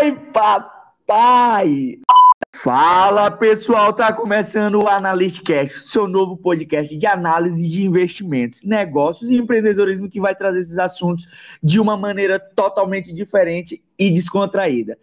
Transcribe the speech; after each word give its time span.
Ai, 0.00 0.18
papai! 0.32 1.98
Fala 2.56 3.30
pessoal, 3.30 3.92
tá 3.92 4.10
começando 4.10 4.76
o 4.76 4.88
Analystcast, 4.88 5.90
seu 5.90 6.08
novo 6.08 6.38
podcast 6.38 6.96
de 6.96 7.06
análise 7.06 7.68
de 7.68 7.84
investimentos, 7.84 8.62
negócios 8.62 9.30
e 9.30 9.36
empreendedorismo 9.36 10.08
que 10.08 10.18
vai 10.18 10.34
trazer 10.34 10.60
esses 10.60 10.78
assuntos 10.78 11.28
de 11.62 11.78
uma 11.78 11.98
maneira 11.98 12.40
totalmente 12.40 13.12
diferente 13.12 13.82
e 13.98 14.10
descontraída. 14.10 14.98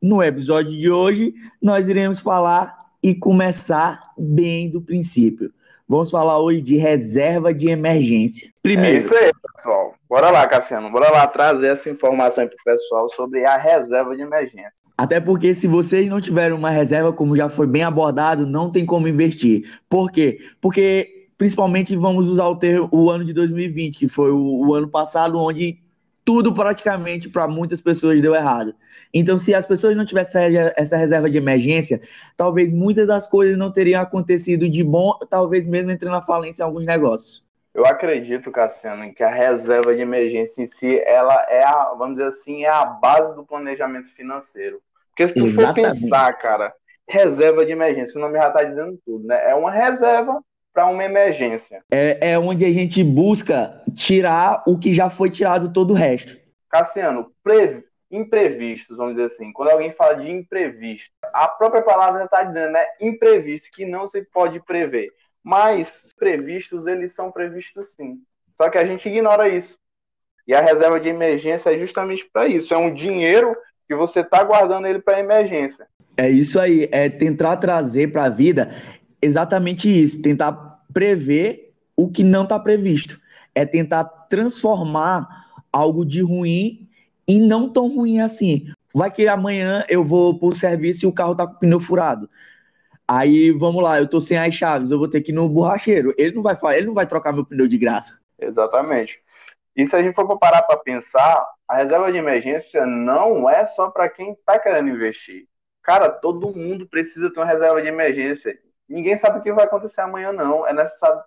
No 0.00 0.22
episódio 0.22 0.74
de 0.74 0.90
hoje, 0.90 1.34
nós 1.60 1.90
iremos 1.90 2.20
falar 2.20 2.74
e 3.02 3.14
começar 3.14 4.00
bem 4.16 4.70
do 4.70 4.80
princípio. 4.80 5.52
Vamos 5.88 6.10
falar 6.10 6.40
hoje 6.40 6.60
de 6.60 6.76
reserva 6.76 7.54
de 7.54 7.68
emergência. 7.68 8.50
Primeiro. 8.62 8.96
É 8.96 8.98
isso 8.98 9.14
aí, 9.14 9.30
pessoal. 9.54 9.94
Bora 10.08 10.30
lá, 10.30 10.46
Cassiano. 10.46 10.90
Bora 10.90 11.10
lá 11.10 11.26
trazer 11.28 11.68
essa 11.68 11.88
informação 11.88 12.46
para 12.46 12.54
o 12.54 12.64
pessoal 12.64 13.08
sobre 13.08 13.44
a 13.44 13.56
reserva 13.56 14.16
de 14.16 14.22
emergência. 14.22 14.84
Até 14.98 15.20
porque 15.20 15.54
se 15.54 15.68
vocês 15.68 16.08
não 16.08 16.20
tiverem 16.20 16.56
uma 16.56 16.70
reserva, 16.70 17.12
como 17.12 17.36
já 17.36 17.48
foi 17.48 17.66
bem 17.68 17.84
abordado, 17.84 18.46
não 18.46 18.70
tem 18.70 18.84
como 18.84 19.06
investir. 19.06 19.78
Por 19.88 20.10
quê? 20.10 20.40
Porque 20.60 21.28
principalmente 21.38 21.94
vamos 21.94 22.28
usar 22.28 22.48
o 22.48 22.56
termo 22.56 22.88
o 22.90 23.10
ano 23.10 23.24
de 23.24 23.32
2020, 23.32 23.98
que 23.98 24.08
foi 24.08 24.32
o, 24.32 24.66
o 24.66 24.74
ano 24.74 24.88
passado, 24.88 25.38
onde 25.38 25.78
tudo 26.26 26.52
praticamente 26.52 27.28
para 27.28 27.46
muitas 27.46 27.80
pessoas 27.80 28.20
deu 28.20 28.34
errado. 28.34 28.74
Então, 29.14 29.38
se 29.38 29.54
as 29.54 29.64
pessoas 29.64 29.96
não 29.96 30.04
tivessem 30.04 30.56
essa 30.76 30.96
reserva 30.96 31.30
de 31.30 31.38
emergência, 31.38 32.02
talvez 32.36 32.72
muitas 32.72 33.06
das 33.06 33.28
coisas 33.28 33.56
não 33.56 33.72
teriam 33.72 34.02
acontecido 34.02 34.68
de 34.68 34.82
bom, 34.82 35.16
talvez 35.30 35.68
mesmo 35.68 35.92
entrando 35.92 36.14
na 36.14 36.22
falência 36.22 36.64
em 36.64 36.66
alguns 36.66 36.84
negócios. 36.84 37.46
Eu 37.72 37.86
acredito, 37.86 38.50
Cassiano, 38.50 39.14
que 39.14 39.22
a 39.22 39.30
reserva 39.30 39.94
de 39.94 40.00
emergência 40.00 40.62
em 40.62 40.66
si, 40.66 40.98
ela 41.06 41.46
é 41.48 41.62
a, 41.62 41.94
vamos 41.96 42.16
dizer 42.16 42.26
assim, 42.26 42.64
é 42.64 42.70
a 42.70 42.84
base 42.84 43.32
do 43.36 43.46
planejamento 43.46 44.08
financeiro. 44.08 44.80
Porque 45.10 45.28
se 45.28 45.34
tu 45.34 45.46
Exatamente. 45.46 45.80
for 45.80 45.92
pensar, 45.92 46.32
cara, 46.32 46.74
reserva 47.08 47.64
de 47.64 47.70
emergência, 47.70 48.18
o 48.18 48.20
nome 48.20 48.36
já 48.36 48.48
está 48.48 48.64
dizendo 48.64 48.98
tudo, 49.06 49.28
né? 49.28 49.48
É 49.48 49.54
uma 49.54 49.70
reserva 49.70 50.42
para 50.76 50.88
uma 50.88 51.02
emergência. 51.02 51.82
É, 51.90 52.32
é 52.32 52.38
onde 52.38 52.62
a 52.66 52.70
gente 52.70 53.02
busca 53.02 53.82
tirar 53.94 54.62
o 54.66 54.78
que 54.78 54.92
já 54.92 55.08
foi 55.08 55.30
tirado 55.30 55.72
todo 55.72 55.92
o 55.92 55.94
resto. 55.94 56.38
Cassiano, 56.68 57.32
pre... 57.42 57.82
imprevistos, 58.10 58.98
vamos 58.98 59.14
dizer 59.14 59.28
assim. 59.28 59.54
Quando 59.54 59.70
alguém 59.70 59.94
fala 59.94 60.16
de 60.16 60.30
imprevisto, 60.30 61.10
a 61.32 61.48
própria 61.48 61.80
palavra 61.80 62.24
está 62.24 62.42
dizendo, 62.42 62.72
né? 62.72 62.84
Imprevisto, 63.00 63.70
que 63.72 63.86
não 63.86 64.06
se 64.06 64.20
pode 64.20 64.60
prever. 64.60 65.08
Mas 65.42 66.12
previstos, 66.14 66.86
eles 66.86 67.14
são 67.14 67.32
previstos 67.32 67.94
sim. 67.94 68.18
Só 68.54 68.68
que 68.68 68.76
a 68.76 68.84
gente 68.84 69.08
ignora 69.08 69.48
isso. 69.48 69.78
E 70.46 70.54
a 70.54 70.60
reserva 70.60 71.00
de 71.00 71.08
emergência 71.08 71.74
é 71.74 71.78
justamente 71.78 72.28
para 72.30 72.46
isso. 72.46 72.74
É 72.74 72.76
um 72.76 72.92
dinheiro 72.92 73.56
que 73.88 73.94
você 73.94 74.20
está 74.20 74.44
guardando 74.44 74.86
ele 74.86 75.00
para 75.00 75.20
emergência. 75.20 75.86
É 76.18 76.28
isso 76.28 76.60
aí. 76.60 76.86
É 76.92 77.08
tentar 77.08 77.56
trazer 77.56 78.12
para 78.12 78.24
a 78.24 78.28
vida 78.28 78.68
exatamente 79.26 79.88
isso, 79.88 80.22
tentar 80.22 80.82
prever 80.92 81.74
o 81.96 82.10
que 82.10 82.24
não 82.24 82.44
está 82.44 82.58
previsto. 82.58 83.20
É 83.54 83.64
tentar 83.64 84.04
transformar 84.04 85.26
algo 85.72 86.04
de 86.04 86.22
ruim 86.22 86.88
em 87.26 87.40
não 87.40 87.68
tão 87.70 87.94
ruim 87.94 88.20
assim. 88.20 88.66
Vai 88.94 89.10
que 89.10 89.28
amanhã 89.28 89.84
eu 89.88 90.04
vou 90.04 90.38
para 90.38 90.48
o 90.48 90.56
serviço 90.56 91.04
e 91.04 91.08
o 91.08 91.12
carro 91.12 91.32
está 91.32 91.46
com 91.46 91.54
o 91.54 91.58
pneu 91.58 91.80
furado. 91.80 92.30
Aí, 93.06 93.50
vamos 93.52 93.82
lá, 93.82 93.98
eu 93.98 94.08
tô 94.08 94.20
sem 94.20 94.36
as 94.36 94.54
chaves, 94.54 94.90
eu 94.90 94.98
vou 94.98 95.08
ter 95.08 95.20
que 95.20 95.30
ir 95.30 95.34
no 95.34 95.48
borracheiro. 95.48 96.14
Ele 96.18 96.34
não 96.34 96.42
vai 96.42 96.56
ele 96.76 96.86
não 96.86 96.94
vai 96.94 97.06
trocar 97.06 97.32
meu 97.32 97.44
pneu 97.44 97.68
de 97.68 97.78
graça. 97.78 98.18
Exatamente. 98.38 99.20
E 99.76 99.86
se 99.86 99.94
a 99.94 100.02
gente 100.02 100.14
for 100.14 100.38
parar 100.38 100.62
para 100.62 100.78
pensar, 100.78 101.46
a 101.68 101.76
reserva 101.76 102.10
de 102.10 102.18
emergência 102.18 102.86
não 102.86 103.48
é 103.48 103.66
só 103.66 103.90
para 103.90 104.08
quem 104.08 104.32
está 104.32 104.58
querendo 104.58 104.88
investir. 104.88 105.46
Cara, 105.82 106.08
todo 106.08 106.56
mundo 106.56 106.88
precisa 106.88 107.32
ter 107.32 107.38
uma 107.38 107.46
reserva 107.46 107.80
de 107.80 107.88
emergência. 107.88 108.58
Ninguém 108.88 109.16
sabe 109.16 109.38
o 109.38 109.42
que 109.42 109.52
vai 109.52 109.64
acontecer 109.64 110.00
amanhã, 110.00 110.32
não. 110.32 110.66
É 110.66 110.72
necessário 110.72 111.20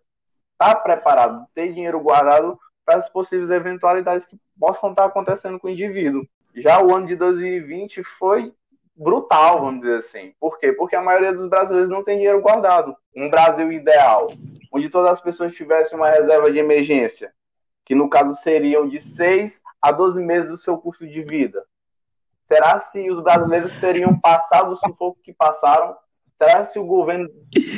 estar 0.54 0.76
preparado, 0.78 1.46
ter 1.54 1.74
dinheiro 1.74 2.00
guardado 2.00 2.60
para 2.86 2.98
as 2.98 3.10
possíveis 3.10 3.50
eventualidades 3.50 4.26
que 4.26 4.38
possam 4.60 4.92
estar 4.92 5.06
acontecendo 5.06 5.60
com 5.60 5.68
o 5.68 5.72
indivíduo. 5.72 6.26
Já 6.56 6.82
o 6.82 6.96
ano 6.96 7.08
de 7.08 7.16
2020 7.16 8.04
foi 8.04 8.54
brutal, 8.96 9.62
vamos 9.62 9.82
dizer 9.82 9.98
assim. 9.98 10.34
Por 10.40 10.60
quê? 10.60 10.74
Porque 10.74 10.96
a 10.96 11.02
maioria 11.02 11.34
dos 11.34 11.48
brasileiros 11.48 11.90
não 11.90 12.04
tem 12.04 12.18
dinheiro 12.18 12.42
guardado. 12.42 12.96
Um 13.16 13.30
Brasil 13.30 13.72
ideal, 13.72 14.30
onde 14.72 14.90
todas 14.90 15.12
as 15.12 15.22
pessoas 15.22 15.54
tivessem 15.54 15.98
uma 15.98 16.10
reserva 16.10 16.52
de 16.52 16.60
emergência, 16.60 17.34
que 17.86 17.96
no 17.96 18.10
caso 18.10 18.34
seriam 18.36 18.88
de 18.88 19.00
6 19.00 19.62
a 19.82 19.92
12 19.92 20.22
meses 20.22 20.50
do 20.50 20.58
seu 20.58 20.78
custo 20.78 21.08
de 21.08 21.22
vida. 21.24 21.64
Será 22.48 22.80
se 22.80 23.10
os 23.10 23.22
brasileiros 23.22 23.72
teriam 23.80 24.20
passado 24.20 24.72
o 24.72 24.76
sufoco 24.76 25.20
que 25.24 25.32
passaram 25.32 25.96
Será 26.42 26.66
que 26.66 26.80
o 26.80 26.86
governo 26.86 27.28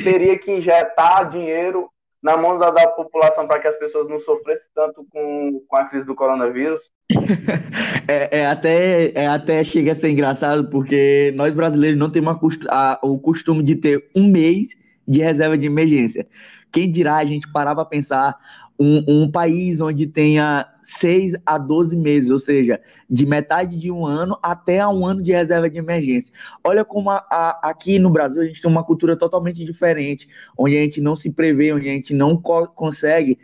teria 0.04 0.38
que 0.38 0.52
injetar 0.52 1.28
dinheiro 1.28 1.88
na 2.22 2.36
mão 2.36 2.56
da, 2.56 2.70
da 2.70 2.86
população 2.86 3.48
para 3.48 3.58
que 3.58 3.66
as 3.66 3.76
pessoas 3.76 4.08
não 4.08 4.20
sofressem 4.20 4.68
tanto 4.72 5.04
com, 5.10 5.60
com 5.66 5.76
a 5.76 5.84
crise 5.86 6.06
do 6.06 6.14
coronavírus? 6.14 6.92
é, 8.06 8.38
é, 8.38 8.46
até, 8.46 9.10
é 9.14 9.26
até 9.26 9.64
chega 9.64 9.92
a 9.92 9.96
ser 9.96 10.10
engraçado, 10.10 10.70
porque 10.70 11.32
nós 11.34 11.52
brasileiros 11.52 11.98
não 11.98 12.10
temos 12.10 12.36
a, 12.68 13.00
o 13.02 13.18
costume 13.18 13.62
de 13.62 13.74
ter 13.74 14.08
um 14.14 14.28
mês 14.28 14.68
de 15.06 15.20
reserva 15.20 15.58
de 15.58 15.66
emergência. 15.66 16.26
Quem 16.72 16.88
dirá 16.88 17.16
a 17.16 17.24
gente 17.24 17.50
parar 17.52 17.74
para 17.74 17.84
pensar 17.84 18.36
um, 18.78 19.04
um, 19.06 19.30
país 19.30 19.80
onde 19.80 20.06
tenha 20.06 20.66
6 20.82 21.34
a 21.46 21.58
12 21.58 21.96
meses, 21.96 22.30
ou 22.30 22.38
seja, 22.38 22.80
de 23.08 23.24
metade 23.24 23.78
de 23.78 23.90
um 23.90 24.04
ano 24.04 24.36
até 24.42 24.80
a 24.80 24.88
um 24.88 25.06
ano 25.06 25.22
de 25.22 25.32
reserva 25.32 25.70
de 25.70 25.78
emergência. 25.78 26.32
Olha 26.64 26.84
como 26.84 27.10
a, 27.10 27.24
a, 27.30 27.70
aqui 27.70 27.98
no 27.98 28.10
Brasil 28.10 28.42
a 28.42 28.44
gente 28.44 28.60
tem 28.60 28.70
uma 28.70 28.84
cultura 28.84 29.16
totalmente 29.16 29.64
diferente, 29.64 30.28
onde 30.56 30.76
a 30.76 30.80
gente 30.82 31.00
não 31.00 31.14
se 31.14 31.30
prevê, 31.30 31.72
onde 31.72 31.88
a 31.88 31.92
gente 31.92 32.14
não 32.14 32.36
co 32.36 32.66
consegue 32.68 33.38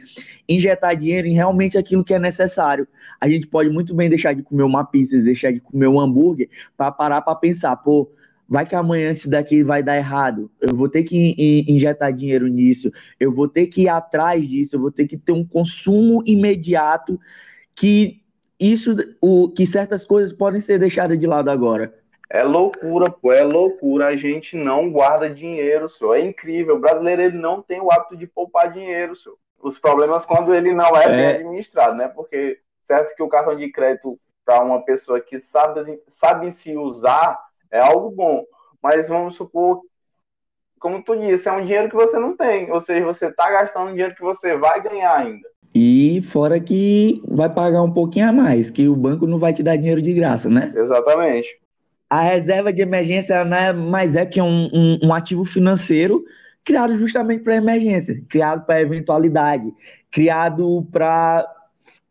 injetar 0.49 0.97
dinheiro 0.97 1.29
em 1.29 1.35
realmente 1.35 1.79
aquilo 1.79 2.05
que 2.05 2.15
é 2.15 2.19
necessário. 2.19 2.87
A 3.21 3.29
gente 3.29 3.47
pode 3.47 3.71
muito 3.71 3.95
bem 3.95 4.09
deixar 4.09 4.33
de 4.33 4.43
comer 4.43 4.63
uma 4.63 4.85
pizza, 4.85 5.19
deixar 5.21 5.53
de 5.53 5.61
comer 5.61 5.89
um 5.89 6.01
hambúrguer, 6.01 6.49
para 6.77 6.91
parar 6.91 7.23
para 7.23 7.35
pensar, 7.35 7.77
pô, 7.77 8.11
vai 8.49 8.65
que 8.67 8.75
amanhã 8.75 9.11
isso 9.11 9.29
daqui 9.29 9.63
vai 9.63 9.83
dar 9.83 9.97
errado. 9.97 10.51
Eu 10.61 10.75
vou 10.75 10.89
ter 10.89 11.03
que 11.03 11.65
injetar 11.69 12.13
dinheiro 12.13 12.47
nisso, 12.47 12.91
eu 13.21 13.33
vou 13.33 13.47
ter 13.47 13.67
que 13.67 13.83
ir 13.83 13.89
atrás 13.89 14.49
disso, 14.49 14.77
eu 14.77 14.81
vou 14.81 14.91
ter 14.91 15.07
que 15.07 15.19
ter 15.19 15.33
um 15.33 15.45
consumo 15.45 16.23
imediato 16.25 17.21
que 17.75 18.23
isso, 18.59 18.97
o, 19.21 19.49
que 19.51 19.67
certas 19.67 20.05
coisas 20.05 20.33
podem 20.33 20.61
ser 20.61 20.79
deixadas 20.79 21.19
de 21.19 21.27
lado 21.27 21.51
agora. 21.51 21.95
É 22.31 22.43
loucura, 22.43 23.11
pô, 23.11 23.33
é 23.33 23.43
loucura. 23.43 24.09
A 24.09 24.17
gente 24.17 24.57
não 24.57 24.91
guarda 24.91 25.31
dinheiro, 25.31 25.89
senhor. 25.89 26.15
É 26.15 26.21
incrível. 26.21 26.77
O 26.77 26.81
brasileiro 26.81 27.23
ele 27.23 27.39
não 27.39 27.63
tem 27.63 27.81
o 27.81 27.91
hábito 27.91 28.17
de 28.17 28.27
poupar 28.27 28.73
dinheiro, 28.73 29.17
senhor. 29.17 29.39
Os 29.59 29.79
problemas 29.79 30.27
quando 30.27 30.55
ele 30.55 30.75
não 30.75 30.95
é, 30.97 31.05
é. 31.05 31.09
bem 31.09 31.27
administrado, 31.27 31.97
né? 31.97 32.09
Porque 32.09 32.59
certo 32.83 33.15
que 33.15 33.23
o 33.23 33.29
cartão 33.29 33.57
de 33.57 33.71
crédito 33.71 34.19
para 34.45 34.63
uma 34.63 34.83
pessoa 34.83 35.21
que 35.21 35.39
sabe, 35.41 36.01
sabe 36.09 36.51
se 36.51 36.77
usar, 36.77 37.39
é 37.71 37.81
algo 37.81 38.11
bom. 38.11 38.45
Mas 38.83 39.09
vamos 39.09 39.35
supor, 39.35 39.81
como 40.79 41.03
tu 41.03 41.17
disse, 41.17 41.49
é 41.49 41.53
um 41.53 41.65
dinheiro 41.65 41.89
que 41.89 41.97
você 41.97 42.19
não 42.19 42.37
tem. 42.37 42.71
Ou 42.71 42.81
seja, 42.81 43.05
você 43.05 43.27
está 43.27 43.51
gastando 43.51 43.89
um 43.89 43.93
dinheiro 43.93 44.15
que 44.15 44.23
você 44.23 44.57
vai 44.57 44.83
ganhar 44.83 45.15
ainda. 45.15 45.49
E 45.75 46.23
fora 46.31 46.59
que 46.59 47.23
vai 47.29 47.53
pagar 47.53 47.83
um 47.83 47.93
pouquinho 47.93 48.29
a 48.29 48.33
mais, 48.33 48.71
que 48.71 48.89
o 48.89 48.97
banco 48.97 49.27
não 49.27 49.39
vai 49.39 49.53
te 49.53 49.63
dar 49.63 49.77
dinheiro 49.77 50.01
de 50.01 50.13
graça, 50.13 50.49
né? 50.49 50.73
Exatamente. 50.75 51.59
A 52.09 52.23
reserva 52.23 52.73
de 52.73 52.81
emergência 52.81 53.35
é 53.35 53.73
mais 53.73 54.17
é 54.17 54.25
que 54.25 54.41
um, 54.41 54.71
um, 54.73 54.99
um 55.05 55.13
ativo 55.13 55.45
financeiro 55.45 56.25
criado 56.65 56.97
justamente 56.97 57.43
para 57.43 57.57
emergência, 57.57 58.23
criado 58.29 58.65
para 58.65 58.81
eventualidade, 58.81 59.73
criado 60.11 60.87
para 60.91 61.47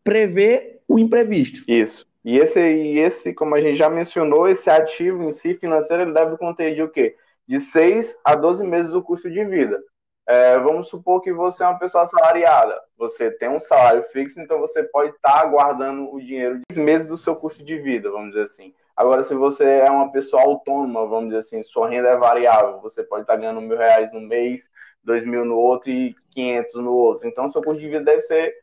prever 0.03 0.79
o 0.87 0.97
imprevisto. 0.97 1.63
Isso. 1.67 2.07
E 2.27 2.35
esse, 2.39 2.59
e 2.59 2.99
esse, 2.99 3.33
como 3.33 3.55
a 3.55 3.61
gente 3.61 3.77
já 3.77 3.89
mencionou, 3.89 4.49
esse 4.49 4.69
ativo 4.69 5.23
em 5.23 5.31
si 5.31 5.53
financeiro, 5.53 6.03
ele 6.03 6.11
deve 6.11 6.35
conter 6.35 6.75
de 6.75 6.83
o 6.83 6.89
quê? 6.89 7.15
De 7.47 7.57
6 7.57 8.17
a 8.21 8.35
12 8.35 8.67
meses 8.67 8.91
do 8.91 9.01
custo 9.01 9.31
de 9.31 9.45
vida. 9.45 9.81
É, 10.27 10.59
vamos 10.59 10.89
supor 10.89 11.21
que 11.21 11.31
você 11.31 11.63
é 11.63 11.67
uma 11.67 11.79
pessoa 11.79 12.03
assalariada. 12.03 12.77
Você 12.97 13.31
tem 13.31 13.47
um 13.47 13.61
salário 13.61 14.03
fixo, 14.11 14.41
então 14.41 14.59
você 14.59 14.83
pode 14.83 15.11
estar 15.11 15.39
tá 15.39 15.45
guardando 15.45 16.13
o 16.13 16.19
dinheiro 16.19 16.59
de 16.69 16.77
meses 16.81 17.07
do 17.07 17.15
seu 17.15 17.33
custo 17.33 17.63
de 17.63 17.77
vida, 17.77 18.11
vamos 18.11 18.31
dizer 18.31 18.41
assim. 18.41 18.73
Agora, 18.93 19.23
se 19.23 19.33
você 19.33 19.63
é 19.63 19.89
uma 19.89 20.11
pessoa 20.11 20.41
autônoma, 20.41 21.07
vamos 21.07 21.29
dizer 21.29 21.37
assim, 21.37 21.63
sua 21.63 21.87
renda 21.87 22.09
é 22.09 22.17
variável, 22.17 22.81
você 22.81 23.05
pode 23.05 23.21
estar 23.21 23.35
tá 23.35 23.39
ganhando 23.39 23.61
mil 23.61 23.77
reais 23.77 24.11
no 24.11 24.19
mês, 24.19 24.69
dois 25.01 25.23
mil 25.23 25.45
no 25.45 25.55
outro 25.55 25.89
e 25.89 26.13
quinhentos 26.31 26.75
no 26.75 26.91
outro. 26.91 27.25
Então, 27.25 27.49
seu 27.49 27.61
custo 27.61 27.79
de 27.79 27.87
vida 27.87 28.03
deve 28.03 28.19
ser 28.19 28.53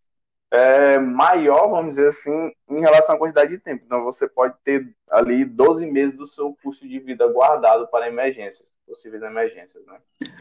é, 0.54 0.98
maior, 1.00 1.68
vamos 1.68 1.96
dizer 1.96 2.06
assim, 2.06 2.52
em 2.70 2.80
relação 2.80 3.16
à 3.16 3.18
quantidade 3.18 3.50
de 3.50 3.58
tempo. 3.58 3.82
Então, 3.84 4.04
você 4.04 4.28
pode 4.28 4.54
ter 4.64 4.88
ali 5.10 5.44
12 5.44 5.84
meses 5.86 6.16
do 6.16 6.28
seu 6.28 6.56
custo 6.62 6.86
de 6.86 7.00
vida 7.00 7.26
guardado 7.26 7.88
para 7.88 8.06
emergências, 8.06 8.68
possíveis 8.86 9.22
emergências, 9.22 9.84
né? 9.84 9.96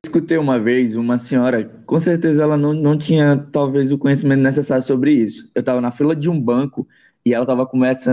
Escutei 0.06 0.38
uma 0.38 0.60
vez 0.60 0.95
uma 0.95 1.18
senhora, 1.18 1.68
com 1.88 2.00
certeza 2.00 2.44
ela 2.44 2.56
não, 2.56 2.74
não 2.74 2.95
tinha 2.95 3.48
talvez 3.51 3.92
o 3.92 3.98
conhecimento 3.98 4.42
necessário 4.42 4.83
sobre 4.83 5.13
isso. 5.13 5.50
Eu 5.56 5.62
estava 5.62 5.81
na 5.81 5.92
fila 5.92 6.15
de 6.15 6.30
um 6.30 6.39
banco 6.39 6.88
e 7.25 7.33
ela 7.33 7.44
estava 7.44 7.65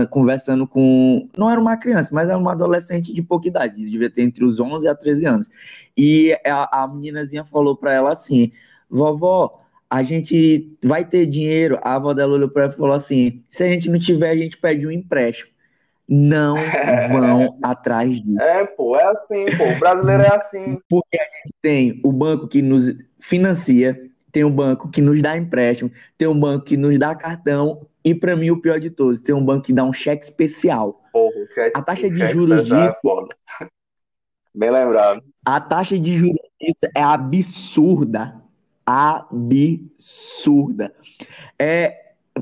conversando, 0.09 0.65
com. 0.67 1.29
Não 1.37 1.51
era 1.51 1.61
uma 1.61 1.77
criança, 1.77 2.09
mas 2.11 2.27
era 2.27 2.37
uma 2.37 2.53
adolescente 2.53 3.13
de 3.13 3.21
pouca 3.21 3.47
idade, 3.47 3.85
devia 3.89 4.09
ter 4.09 4.23
entre 4.23 4.43
os 4.43 4.59
11 4.59 4.87
a 4.87 4.95
13 4.95 5.25
anos. 5.25 5.49
E 5.95 6.35
a, 6.45 6.83
a 6.83 6.87
meninazinha 6.87 7.45
falou 7.45 7.75
para 7.75 7.93
ela 7.93 8.13
assim: 8.13 8.51
Vovó, 8.89 9.61
a 9.91 10.03
gente 10.03 10.77
vai 10.83 11.03
ter 11.03 11.25
dinheiro. 11.25 11.77
A 11.81 11.95
avó 11.95 12.13
dela 12.13 12.33
olhou 12.33 12.49
para 12.49 12.63
ela 12.63 12.73
e 12.73 12.77
falou 12.77 12.93
assim: 12.93 13.43
Se 13.49 13.63
a 13.63 13.67
gente 13.67 13.89
não 13.89 13.99
tiver, 13.99 14.29
a 14.29 14.37
gente 14.37 14.57
pede 14.57 14.87
um 14.87 14.91
empréstimo. 14.91 15.51
Não 16.07 16.55
vão 17.11 17.57
atrás 17.61 18.09
disso. 18.21 18.41
É, 18.41 18.65
pô, 18.65 18.95
é 18.95 19.03
assim, 19.03 19.45
pô. 19.57 19.65
O 19.65 19.79
brasileiro 19.79 20.23
é 20.23 20.35
assim. 20.35 20.79
Porque 20.89 21.17
a 21.19 21.23
gente 21.23 21.53
tem 21.61 22.01
o 22.03 22.11
banco 22.11 22.47
que 22.47 22.61
nos 22.61 22.93
financia, 23.19 24.01
tem 24.31 24.45
um 24.45 24.51
banco 24.51 24.89
que 24.89 25.01
nos 25.01 25.21
dá 25.21 25.37
empréstimo, 25.37 25.91
tem 26.17 26.27
um 26.27 26.39
banco 26.39 26.65
que 26.65 26.77
nos 26.77 26.97
dá 26.97 27.13
cartão 27.13 27.85
e 28.03 28.15
para 28.15 28.35
mim, 28.35 28.49
o 28.49 28.59
pior 28.59 28.79
de 28.79 28.89
todos, 28.89 29.21
tem 29.21 29.33
um 29.35 29.43
banco 29.43 29.65
que 29.65 29.73
dá 29.73 29.83
um 29.83 29.93
cheque 29.93 30.23
especial. 30.23 31.01
Porra, 31.13 31.35
cheque, 31.53 31.77
a 31.77 31.83
taxa 31.83 32.09
de 32.09 32.29
juros 32.29 32.71
é 32.71 32.85
disso. 32.85 32.97
É 33.61 33.67
Bem 34.53 34.71
lembrado. 34.71 35.21
A 35.45 35.61
taxa 35.61 35.99
de 35.99 36.17
juros 36.17 36.41
disso 36.59 36.87
é 36.95 37.01
absurda. 37.01 38.40
Absurda. 38.91 40.93
É, 41.57 41.95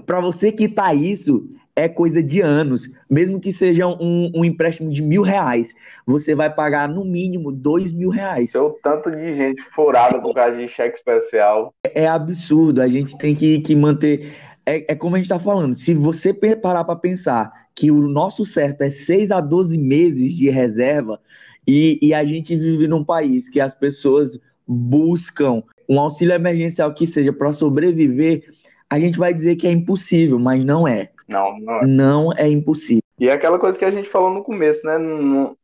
para 0.05 0.19
você 0.19 0.51
quitar 0.51 0.97
isso, 0.97 1.47
é 1.75 1.87
coisa 1.87 2.23
de 2.23 2.41
anos. 2.41 2.89
Mesmo 3.07 3.39
que 3.39 3.53
seja 3.53 3.85
um, 3.85 4.31
um, 4.35 4.43
empréstimo 4.43 4.91
de 4.91 5.03
mil 5.03 5.21
reais, 5.21 5.71
você 6.07 6.33
vai 6.33 6.51
pagar 6.51 6.89
no 6.89 7.05
mínimo 7.05 7.51
dois 7.51 7.91
mil 7.91 8.09
reais. 8.09 8.51
Seu 8.51 8.79
tanto 8.81 9.11
de 9.11 9.35
gente 9.35 9.61
furada 9.61 10.19
por 10.19 10.33
causa 10.33 10.57
de 10.57 10.67
cheque 10.67 10.97
especial. 10.97 11.71
É, 11.83 12.03
é 12.03 12.07
absurdo. 12.07 12.81
A 12.81 12.87
gente 12.87 13.15
tem 13.19 13.35
que, 13.35 13.61
que 13.61 13.75
manter 13.75 14.33
é, 14.65 14.91
é 14.91 14.95
como 14.95 15.15
a 15.15 15.19
gente 15.19 15.25
está 15.25 15.39
falando, 15.39 15.75
se 15.75 15.93
você 15.93 16.33
parar 16.33 16.83
para 16.83 16.95
pensar 16.95 17.51
que 17.75 17.91
o 17.91 18.07
nosso 18.07 18.45
certo 18.45 18.81
é 18.81 18.89
6 18.89 19.31
a 19.31 19.39
12 19.39 19.77
meses 19.77 20.35
de 20.35 20.49
reserva, 20.49 21.19
e, 21.67 21.99
e 22.01 22.13
a 22.13 22.25
gente 22.25 22.55
vive 22.55 22.87
num 22.87 23.03
país 23.03 23.47
que 23.47 23.59
as 23.59 23.75
pessoas 23.75 24.39
buscam 24.67 25.63
um 25.89 25.99
auxílio 25.99 26.35
emergencial 26.35 26.93
que 26.93 27.07
seja 27.07 27.33
para 27.33 27.51
sobreviver, 27.51 28.43
a 28.87 28.99
gente 28.99 29.17
vai 29.17 29.33
dizer 29.33 29.55
que 29.55 29.67
é 29.67 29.71
impossível, 29.71 30.37
mas 30.37 30.63
não 30.63 30.87
é. 30.87 31.09
Não, 31.27 31.59
não 31.59 31.79
é. 31.79 31.85
Não 31.85 32.33
é 32.33 32.47
impossível. 32.47 33.03
E 33.19 33.27
é 33.27 33.33
aquela 33.33 33.59
coisa 33.59 33.77
que 33.77 33.85
a 33.85 33.91
gente 33.91 34.07
falou 34.07 34.29
no 34.29 34.43
começo, 34.43 34.85
né? 34.85 34.97
Não, 34.97 35.57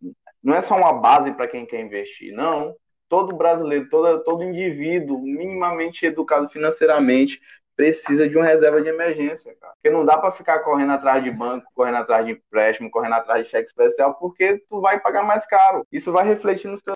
não 0.43 0.53
é 0.53 0.61
só 0.61 0.75
uma 0.75 0.93
base 0.93 1.31
para 1.31 1.47
quem 1.47 1.65
quer 1.65 1.81
investir, 1.81 2.33
não. 2.33 2.73
Todo 3.07 3.35
brasileiro, 3.35 3.87
todo, 3.89 4.23
todo 4.23 4.43
indivíduo 4.43 5.21
minimamente 5.21 6.05
educado 6.05 6.49
financeiramente 6.49 7.39
precisa 7.75 8.27
de 8.27 8.35
uma 8.35 8.45
reserva 8.45 8.81
de 8.81 8.89
emergência, 8.89 9.55
cara. 9.59 9.73
Porque 9.73 9.95
não 9.95 10.05
dá 10.05 10.17
para 10.17 10.31
ficar 10.31 10.59
correndo 10.59 10.93
atrás 10.93 11.23
de 11.23 11.29
banco, 11.29 11.67
correndo 11.73 11.97
atrás 11.97 12.25
de 12.25 12.31
empréstimo, 12.31 12.89
correndo 12.89 13.13
atrás 13.13 13.43
de 13.43 13.49
cheque 13.49 13.67
especial, 13.67 14.15
porque 14.15 14.63
tu 14.69 14.81
vai 14.81 14.99
pagar 14.99 15.23
mais 15.23 15.45
caro. 15.45 15.85
Isso 15.91 16.11
vai 16.11 16.25
refletir 16.25 16.67
nos 16.67 16.81
teus. 16.81 16.95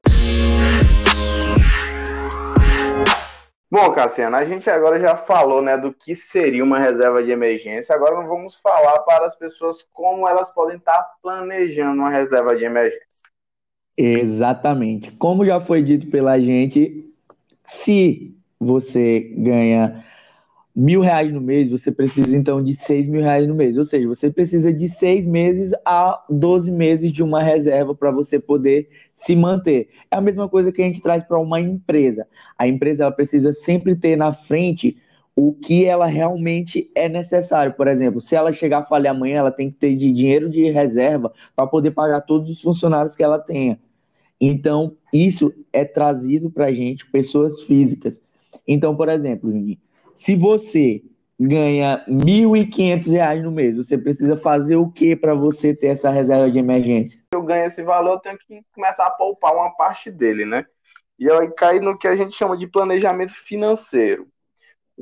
Bom, 3.71 3.92
Cassiano, 3.92 4.36
a 4.36 4.44
gente 4.44 4.68
agora 4.68 5.00
já 5.00 5.16
falou 5.16 5.62
né, 5.62 5.77
do 5.77 5.94
que 5.94 6.16
seria 6.16 6.63
uma 6.63 6.80
reserva 6.80 7.21
de 7.21 7.30
emergência. 7.30 7.94
Agora 7.94 8.16
vamos 8.25 8.56
falar 8.56 9.00
para 9.01 9.27
as 9.27 9.36
pessoas 9.36 9.83
como 9.94 10.27
elas 10.27 10.50
podem 10.50 10.77
estar 10.77 11.00
planejando 11.21 12.01
uma 12.01 12.10
reserva 12.10 12.56
de 12.56 12.66
emergência. 12.66 13.21
Exatamente. 13.95 15.12
Como 15.12 15.45
já 15.45 15.62
foi 15.62 15.83
dito 15.83 16.07
pela 16.07 16.39
gente, 16.39 17.13
se 17.63 18.36
você 18.60 19.31
ganha 19.38 20.04
mil 20.80 21.02
reais 21.02 21.30
no 21.34 21.42
mês, 21.42 21.70
você 21.70 21.92
precisa 21.92 22.34
então 22.34 22.64
de 22.64 22.74
seis 22.74 23.06
mil 23.06 23.22
reais 23.22 23.46
no 23.46 23.54
mês. 23.54 23.78
Ou 23.78 23.84
seja, 23.84 24.08
você 24.08 24.31
precisa 24.31 24.72
de 24.72 24.88
seis 24.88 25.28
meses 25.28 25.74
a 25.84 26.24
12 26.30 26.72
meses 26.72 27.12
de 27.12 27.22
uma 27.22 27.44
reserva 27.44 27.94
para 27.94 28.12
você 28.12 28.40
poder 28.40 28.88
se 29.14 29.36
manter. 29.36 29.90
É 30.10 30.16
a 30.16 30.22
mesma 30.22 30.48
coisa 30.48 30.72
que 30.72 30.81
a 30.81 30.86
gente 30.86 31.02
traz 31.02 31.22
para 31.26 31.38
uma 31.38 31.60
empresa. 31.60 32.26
A 32.58 32.66
empresa 32.66 33.04
ela 33.04 33.12
precisa 33.12 33.52
sempre 33.52 33.94
ter 33.94 34.16
na 34.16 34.31
frente 34.31 34.98
o 35.36 35.52
que 35.52 35.84
ela 35.84 36.06
realmente 36.06 36.90
é 36.96 37.10
necessário. 37.10 37.74
Por 37.74 37.90
exemplo, 37.90 38.22
se 38.22 38.38
ela 38.38 38.54
chegar 38.54 38.80
a 38.80 38.86
falhar 38.86 39.14
amanhã, 39.14 39.40
ela 39.40 39.52
tem 39.52 39.70
que 39.70 39.75
ter 39.75 39.98
de 39.98 40.14
dinheiro 40.14 40.50
de 40.50 40.72
reserva 40.72 41.34
para 41.58 41.68
poder 41.68 41.92
pagar 41.92 42.22
todos 42.22 42.50
os 42.50 42.62
funcionários 42.62 43.18
que 43.18 43.24
ela 43.24 43.38
tenha. 43.38 43.78
Então, 44.40 44.96
isso 45.14 45.54
é 45.74 45.84
trazido 45.84 46.50
para 46.50 46.68
a 46.68 46.74
gente, 46.74 47.06
pessoas 47.06 47.64
físicas. 47.64 48.22
Então, 48.66 48.96
por 48.96 49.10
exemplo, 49.10 49.52
se 50.19 50.36
você 50.36 51.01
ganha 51.39 52.04
R$ 52.06 52.13
1.500 52.13 53.42
no 53.42 53.51
mês, 53.51 53.77
você 53.77 53.98
precisa 53.98 54.36
fazer 54.36 54.75
o 54.75 54.92
que 54.92 55.16
para 55.16 55.33
você 55.33 55.74
ter 55.74 55.88
essa 55.88 56.10
reserva 56.10 56.51
de 56.51 56.60
emergência? 56.60 57.18
Se 57.18 57.25
eu 57.33 57.42
ganho 57.42 57.66
esse 57.66 57.81
valor, 57.81 58.16
eu 58.16 58.19
tenho 58.19 58.38
que 58.38 58.62
começar 58.74 59.06
a 59.06 59.12
poupar 59.12 59.56
uma 59.56 59.71
parte 59.77 60.12
dele, 60.12 60.44
né? 60.44 60.66
E 61.18 61.31
aí 61.31 61.50
cai 61.51 61.80
no 61.80 61.98
que 61.98 62.06
a 62.06 62.18
gente 62.18 62.36
chama 62.36 62.57
de 62.57 62.68
planejamento 62.68 63.33
financeiro. 63.33 64.27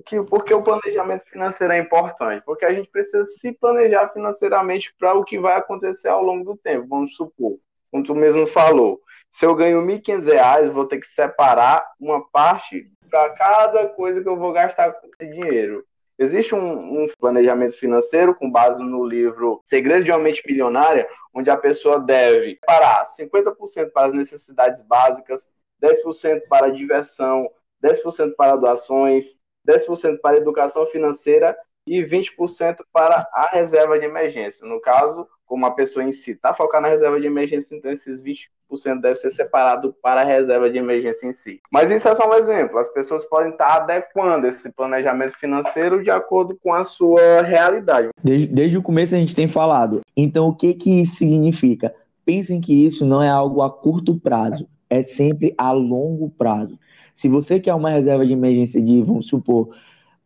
Que 0.05 0.19
o 0.19 0.61
planejamento 0.61 1.23
financeiro 1.25 1.73
é 1.73 1.79
importante? 1.79 2.43
Porque 2.45 2.65
a 2.65 2.71
gente 2.71 2.87
precisa 2.87 3.25
se 3.25 3.51
planejar 3.53 4.09
financeiramente 4.09 4.93
para 4.99 5.15
o 5.15 5.25
que 5.25 5.39
vai 5.39 5.57
acontecer 5.57 6.09
ao 6.09 6.23
longo 6.23 6.43
do 6.43 6.55
tempo. 6.55 6.85
Vamos 6.87 7.15
supor, 7.15 7.57
como 7.91 8.03
tu 8.03 8.13
mesmo 8.13 8.45
falou, 8.45 9.01
se 9.37 9.45
eu 9.45 9.53
ganho 9.53 9.85
R$ 9.85 9.99
1.500, 9.99 10.71
vou 10.71 10.87
ter 10.87 10.99
que 10.99 11.05
separar 11.05 11.87
uma 11.99 12.27
parte 12.27 12.91
para 13.07 13.29
cada 13.35 13.87
coisa 13.89 14.19
que 14.19 14.27
eu 14.27 14.35
vou 14.35 14.51
gastar 14.51 14.91
com 14.93 15.05
esse 15.05 15.29
dinheiro. 15.29 15.85
Existe 16.17 16.55
um, 16.55 17.03
um, 17.03 17.07
planejamento 17.19 17.77
financeiro 17.77 18.33
com 18.33 18.49
base 18.49 18.81
no 18.81 19.05
livro 19.05 19.61
Segredos 19.63 20.05
de 20.05 20.09
uma 20.09 20.17
Mente 20.17 20.41
Milionária, 20.43 21.07
onde 21.31 21.51
a 21.51 21.55
pessoa 21.55 21.99
deve 21.99 22.57
parar 22.65 23.05
50% 23.05 23.91
para 23.93 24.07
as 24.07 24.13
necessidades 24.13 24.81
básicas, 24.81 25.47
10% 25.83 26.41
para 26.49 26.71
diversão, 26.71 27.47
10% 27.85 28.33
para 28.35 28.55
doações, 28.55 29.37
10% 29.69 30.19
para 30.19 30.37
educação 30.37 30.87
financeira 30.87 31.55
e 31.87 32.03
20% 32.03 32.77
para 32.91 33.27
a 33.33 33.49
reserva 33.53 33.97
de 33.97 34.05
emergência. 34.05 34.67
No 34.67 34.81
caso, 34.81 35.25
como 35.45 35.65
a 35.65 35.71
pessoa 35.71 36.03
em 36.03 36.11
si 36.11 36.31
está 36.31 36.53
focada 36.53 36.81
na 36.81 36.89
reserva 36.89 37.19
de 37.19 37.25
emergência, 37.25 37.75
então 37.75 37.89
esses 37.89 38.21
20% 38.21 38.99
deve 39.01 39.15
ser 39.15 39.31
separado 39.31 39.95
para 40.01 40.21
a 40.21 40.25
reserva 40.25 40.69
de 40.69 40.77
emergência 40.77 41.25
em 41.25 41.31
si. 41.31 41.61
Mas 41.71 41.89
isso 41.89 42.07
é 42.07 42.13
só 42.13 42.29
um 42.29 42.33
exemplo. 42.33 42.77
As 42.77 42.89
pessoas 42.89 43.25
podem 43.25 43.51
estar 43.51 43.77
adequando 43.77 44.45
esse 44.45 44.69
planejamento 44.69 45.37
financeiro 45.37 46.03
de 46.03 46.11
acordo 46.11 46.57
com 46.61 46.73
a 46.73 46.83
sua 46.83 47.41
realidade. 47.41 48.09
Desde, 48.21 48.47
desde 48.47 48.77
o 48.77 48.83
começo 48.83 49.15
a 49.15 49.17
gente 49.17 49.33
tem 49.33 49.47
falado. 49.47 50.01
Então, 50.15 50.49
o 50.49 50.55
que, 50.55 50.73
que 50.73 51.01
isso 51.01 51.15
significa? 51.15 51.95
Pensem 52.25 52.59
que 52.59 52.85
isso 52.85 53.05
não 53.05 53.23
é 53.23 53.29
algo 53.29 53.61
a 53.61 53.71
curto 53.71 54.19
prazo, 54.19 54.67
é 54.89 55.01
sempre 55.01 55.55
a 55.57 55.71
longo 55.71 56.29
prazo. 56.29 56.77
Se 57.15 57.29
você 57.29 57.59
quer 57.59 57.73
uma 57.73 57.89
reserva 57.89 58.25
de 58.25 58.33
emergência 58.33 58.81
de, 58.81 59.01
vamos 59.01 59.27
supor, 59.27 59.69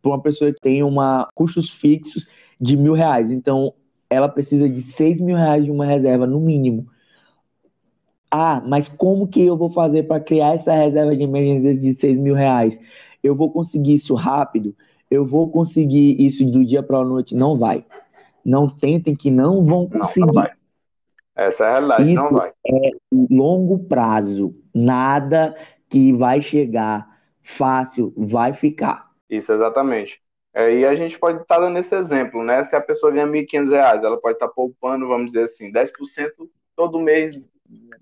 para 0.02 0.10
uma 0.10 0.20
pessoa 0.20 0.52
que 0.52 0.60
tem 0.60 0.82
uma 0.82 1.28
custos 1.34 1.70
fixos 1.70 2.26
de 2.60 2.76
mil 2.76 2.92
reais, 2.92 3.30
então 3.30 3.72
ela 4.10 4.28
precisa 4.28 4.68
de 4.68 4.82
6 4.82 5.20
mil 5.20 5.36
reais 5.36 5.64
de 5.64 5.70
uma 5.70 5.86
reserva, 5.86 6.26
no 6.26 6.38
mínimo. 6.38 6.86
Ah, 8.30 8.62
mas 8.66 8.88
como 8.88 9.26
que 9.26 9.42
eu 9.42 9.56
vou 9.56 9.70
fazer 9.70 10.04
para 10.04 10.20
criar 10.20 10.54
essa 10.54 10.74
reserva 10.74 11.16
de 11.16 11.22
emergência 11.22 11.74
de 11.78 11.94
6 11.94 12.18
mil 12.18 12.34
reais? 12.34 12.78
Eu 13.22 13.34
vou 13.34 13.50
conseguir 13.50 13.94
isso 13.94 14.14
rápido? 14.14 14.74
Eu 15.10 15.24
vou 15.24 15.50
conseguir 15.50 16.20
isso 16.20 16.44
do 16.44 16.64
dia 16.64 16.82
para 16.82 16.98
a 16.98 17.04
noite? 17.04 17.34
Não 17.34 17.58
vai. 17.58 17.84
Não 18.44 18.68
tentem 18.68 19.14
que 19.14 19.30
não 19.30 19.64
vão 19.64 19.88
conseguir. 19.88 20.20
Não, 20.20 20.26
não 20.28 20.34
vai. 20.34 20.50
Essa 21.36 21.64
é 21.64 21.68
a 21.68 21.72
realidade, 21.72 22.12
isso 22.12 22.22
não 22.22 22.32
vai. 22.32 22.52
É 22.66 22.90
longo 23.30 23.78
prazo. 23.80 24.54
Nada 24.74 25.54
que 25.88 26.12
vai 26.12 26.40
chegar 26.40 27.06
fácil 27.42 28.12
vai 28.16 28.52
ficar. 28.52 29.11
Isso, 29.32 29.50
exatamente. 29.50 30.20
É, 30.52 30.74
e 30.74 30.84
a 30.84 30.94
gente 30.94 31.18
pode 31.18 31.40
estar 31.40 31.54
tá 31.54 31.60
dando 31.62 31.78
esse 31.78 31.94
exemplo, 31.96 32.44
né? 32.44 32.62
Se 32.64 32.76
a 32.76 32.80
pessoa 32.82 33.10
ganha 33.10 33.24
R$ 33.24 33.32
1.500, 33.32 34.02
ela 34.04 34.20
pode 34.20 34.34
estar 34.36 34.46
tá 34.48 34.52
poupando, 34.52 35.08
vamos 35.08 35.32
dizer 35.32 35.44
assim, 35.44 35.72
10% 35.72 36.50
todo 36.76 37.00
mês 37.00 37.40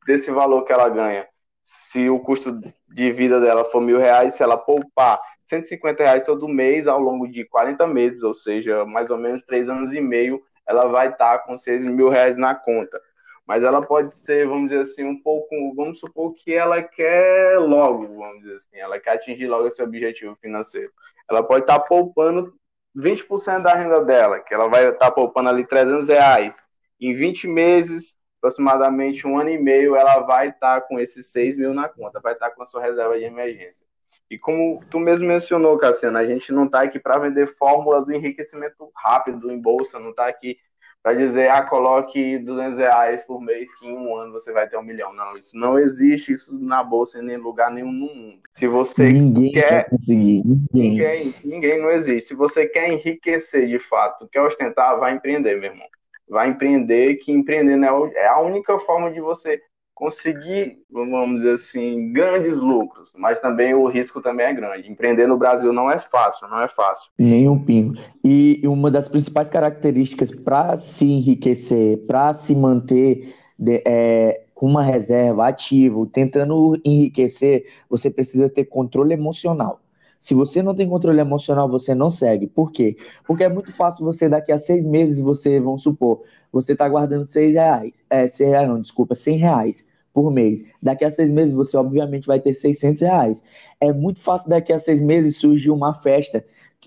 desse 0.05 0.33
valor 0.33 0.65
que 0.65 0.73
ela 0.73 0.89
ganha. 0.89 1.29
Se 1.63 2.11
o 2.11 2.19
custo 2.19 2.59
de 2.89 3.13
vida 3.13 3.41
dela 3.41 3.65
for 3.65 3.81
mil 3.81 3.99
reais, 3.99 4.35
se 4.35 4.43
ela 4.43 4.57
poupar 4.57 5.21
150 5.47 6.03
reais 6.03 6.25
todo 6.25 6.49
mês 6.49 6.89
ao 6.89 6.99
longo 6.99 7.29
de 7.29 7.45
40 7.45 7.87
meses, 7.87 8.25
ou 8.25 8.35
seja, 8.35 8.85
mais 8.85 9.09
ou 9.09 9.17
menos 9.17 9.45
3 9.45 9.69
anos 9.69 9.93
e 9.93 10.01
meio, 10.01 10.43
ela 10.67 10.89
vai 10.89 11.11
estar 11.11 11.39
tá 11.39 11.45
com 11.45 11.57
6 11.57 11.87
mil 11.87 12.09
reais 12.09 12.37
na 12.37 12.57
conta. 12.57 13.01
Mas 13.47 13.63
ela 13.63 13.81
pode 13.81 14.17
ser, 14.17 14.49
vamos 14.49 14.71
dizer 14.71 14.83
assim, 14.83 15.05
um 15.05 15.21
pouco, 15.23 15.55
vamos 15.77 16.01
supor 16.01 16.35
que 16.35 16.53
ela 16.53 16.83
quer 16.83 17.61
logo, 17.61 18.13
vamos 18.15 18.43
dizer 18.43 18.57
assim, 18.57 18.79
ela 18.79 18.99
quer 18.99 19.13
atingir 19.13 19.47
logo 19.47 19.69
esse 19.69 19.81
objetivo 19.81 20.37
financeiro 20.41 20.93
ela 21.31 21.43
pode 21.43 21.63
estar 21.63 21.79
tá 21.79 21.85
poupando 21.85 22.53
20% 22.97 23.63
da 23.63 23.75
renda 23.75 24.05
dela, 24.05 24.41
que 24.41 24.53
ela 24.53 24.69
vai 24.69 24.89
estar 24.89 25.07
tá 25.07 25.11
poupando 25.11 25.49
ali 25.49 25.65
300 25.67 26.09
reais. 26.09 26.57
Em 27.01 27.15
20 27.15 27.47
meses, 27.47 28.17
aproximadamente 28.39 29.27
um 29.27 29.39
ano 29.39 29.51
e 29.51 29.59
meio, 29.59 29.97
ela 29.97 30.21
vai 30.21 30.49
estar 30.49 30.81
tá 30.81 30.87
com 30.87 30.99
esses 30.99 31.31
6 31.31 31.57
mil 31.57 31.73
na 31.73 31.89
conta, 31.89 32.21
vai 32.21 32.33
estar 32.33 32.51
tá 32.51 32.55
com 32.55 32.63
a 32.63 32.67
sua 32.67 32.83
reserva 32.83 33.19
de 33.19 33.25
emergência. 33.25 33.87
E 34.29 34.39
como 34.39 34.83
tu 34.91 34.99
mesmo 34.99 35.27
mencionou, 35.27 35.79
Cassiano, 35.79 36.19
a 36.19 36.25
gente 36.25 36.53
não 36.53 36.67
está 36.67 36.83
aqui 36.83 36.99
para 36.99 37.19
vender 37.19 37.47
fórmula 37.47 38.05
do 38.05 38.13
enriquecimento 38.13 38.91
rápido 38.95 39.51
em 39.51 39.61
bolsa, 39.61 39.99
não 39.99 40.11
está 40.11 40.27
aqui 40.27 40.59
para 41.03 41.15
dizer, 41.15 41.51
ah, 41.51 41.63
coloque 41.63 42.39
200 42.39 42.79
reais 42.79 43.23
por 43.25 43.41
mês 43.41 43.73
que 43.75 43.87
em 43.87 43.97
um 43.97 44.15
ano 44.15 44.33
você 44.33 44.53
vai 44.53 44.69
ter 44.69 44.77
um 44.77 44.83
milhão. 44.83 45.13
Não, 45.15 45.37
isso 45.37 45.57
não 45.57 45.79
existe 45.79 46.33
isso 46.33 46.55
na 46.59 46.85
bolsa 46.85 47.19
em 47.19 47.23
nem 47.23 47.39
lugar 47.39 47.71
nenhum 47.71 47.91
no 47.91 48.15
mundo. 48.15 48.41
Se 48.55 48.67
você 48.67 49.11
Ninguém 49.11 49.53
quer 49.53 49.89
conseguir. 49.89 50.43
Ninguém. 50.45 50.91
Ninguém, 50.91 51.35
ninguém 51.45 51.81
não 51.81 51.91
existe. 51.91 52.29
Se 52.29 52.35
você 52.35 52.67
quer 52.67 52.93
enriquecer 52.93 53.67
de 53.67 53.79
fato, 53.79 54.29
quer 54.29 54.43
ostentar, 54.43 54.99
vai 54.99 55.15
empreender, 55.15 55.59
meu 55.59 55.71
irmão. 55.71 55.87
Vai 56.29 56.49
empreender, 56.49 57.17
que 57.17 57.33
empreendendo 57.33 57.85
é 58.15 58.27
a 58.29 58.39
única 58.39 58.79
forma 58.79 59.11
de 59.11 59.21
você 59.21 59.61
conseguir, 60.01 60.79
vamos 60.91 61.43
dizer 61.43 61.53
assim, 61.53 62.11
grandes 62.11 62.57
lucros, 62.57 63.13
mas 63.15 63.39
também 63.39 63.75
o 63.75 63.87
risco 63.87 64.23
também 64.23 64.47
é 64.47 64.55
grande. 64.55 64.91
Empreender 64.91 65.29
no 65.29 65.37
Brasil 65.37 65.75
não 65.75 65.91
é 65.91 65.99
fácil, 65.99 66.49
não 66.49 66.63
é 66.63 66.69
fácil. 66.69 67.11
Nem 67.19 67.47
um 67.47 67.63
pingo. 67.63 68.01
E 68.25 68.63
uma 68.65 68.91
das 68.91 69.09
principais 69.09 69.51
características 69.51 70.31
para 70.35 70.79
se 70.79 71.05
enriquecer, 71.05 71.99
para 72.07 72.33
se 72.33 72.55
manter 72.55 73.35
de, 73.59 73.83
é, 73.87 74.45
com 74.55 74.69
uma 74.69 74.83
reserva 74.83 75.47
ativo, 75.47 76.07
tentando 76.07 76.81
enriquecer, 76.83 77.67
você 77.87 78.11
precisa 78.11 78.49
ter 78.49 78.65
controle 78.65 79.13
emocional. 79.13 79.81
Se 80.19 80.33
você 80.33 80.63
não 80.63 80.75
tem 80.75 80.89
controle 80.89 81.21
emocional, 81.21 81.69
você 81.69 81.95
não 81.95 82.09
segue. 82.09 82.47
Por 82.47 82.73
quê? 82.73 82.97
Porque 83.27 83.45
é 83.45 83.51
muito 83.51 83.71
fácil 83.71 84.07
você, 84.07 84.31
daqui 84.31 84.51
a 84.51 84.59
seis 84.59 84.87
meses, 84.87 85.19
você, 85.19 85.61
vamos 85.61 85.83
supor, 85.83 86.23
você 86.51 86.73
está 86.73 86.89
guardando 86.89 87.27
seis 87.27 87.53
reais. 87.53 88.03
É, 88.09 88.27
seis 88.29 88.49
reais, 88.49 88.67
não, 88.67 88.81
desculpa, 88.81 89.15
cem 89.15 89.37
reais 89.37 89.90
por 90.13 90.31
mês. 90.33 90.65
Daqui 90.83 91.05
a 91.05 91.11
seis 91.11 91.31
meses, 91.31 91.53
você 91.53 91.77
obviamente 91.77 92.27
vai 92.27 92.41
ter 92.41 92.55
600 92.55 93.03
reais. 93.03 93.45
É 93.81 93.93
muito 93.93 94.21
fácil 94.21 94.51
daqui 94.51 94.73
a 94.73 94.79
seis 94.79 95.01
meses 95.01 95.37
surgir 95.37 95.71
uma 95.71 95.95
festa 95.95 96.45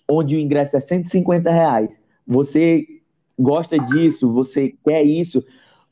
onde 0.09 0.35
o 0.35 0.39
ingresso 0.39 0.75
é 0.75 0.79
150 0.79 1.49
reais. 1.49 2.01
Você 2.27 2.85
gosta 3.39 3.77
disso, 3.77 4.31
você 4.31 4.73
quer 4.85 5.03
isso, 5.03 5.43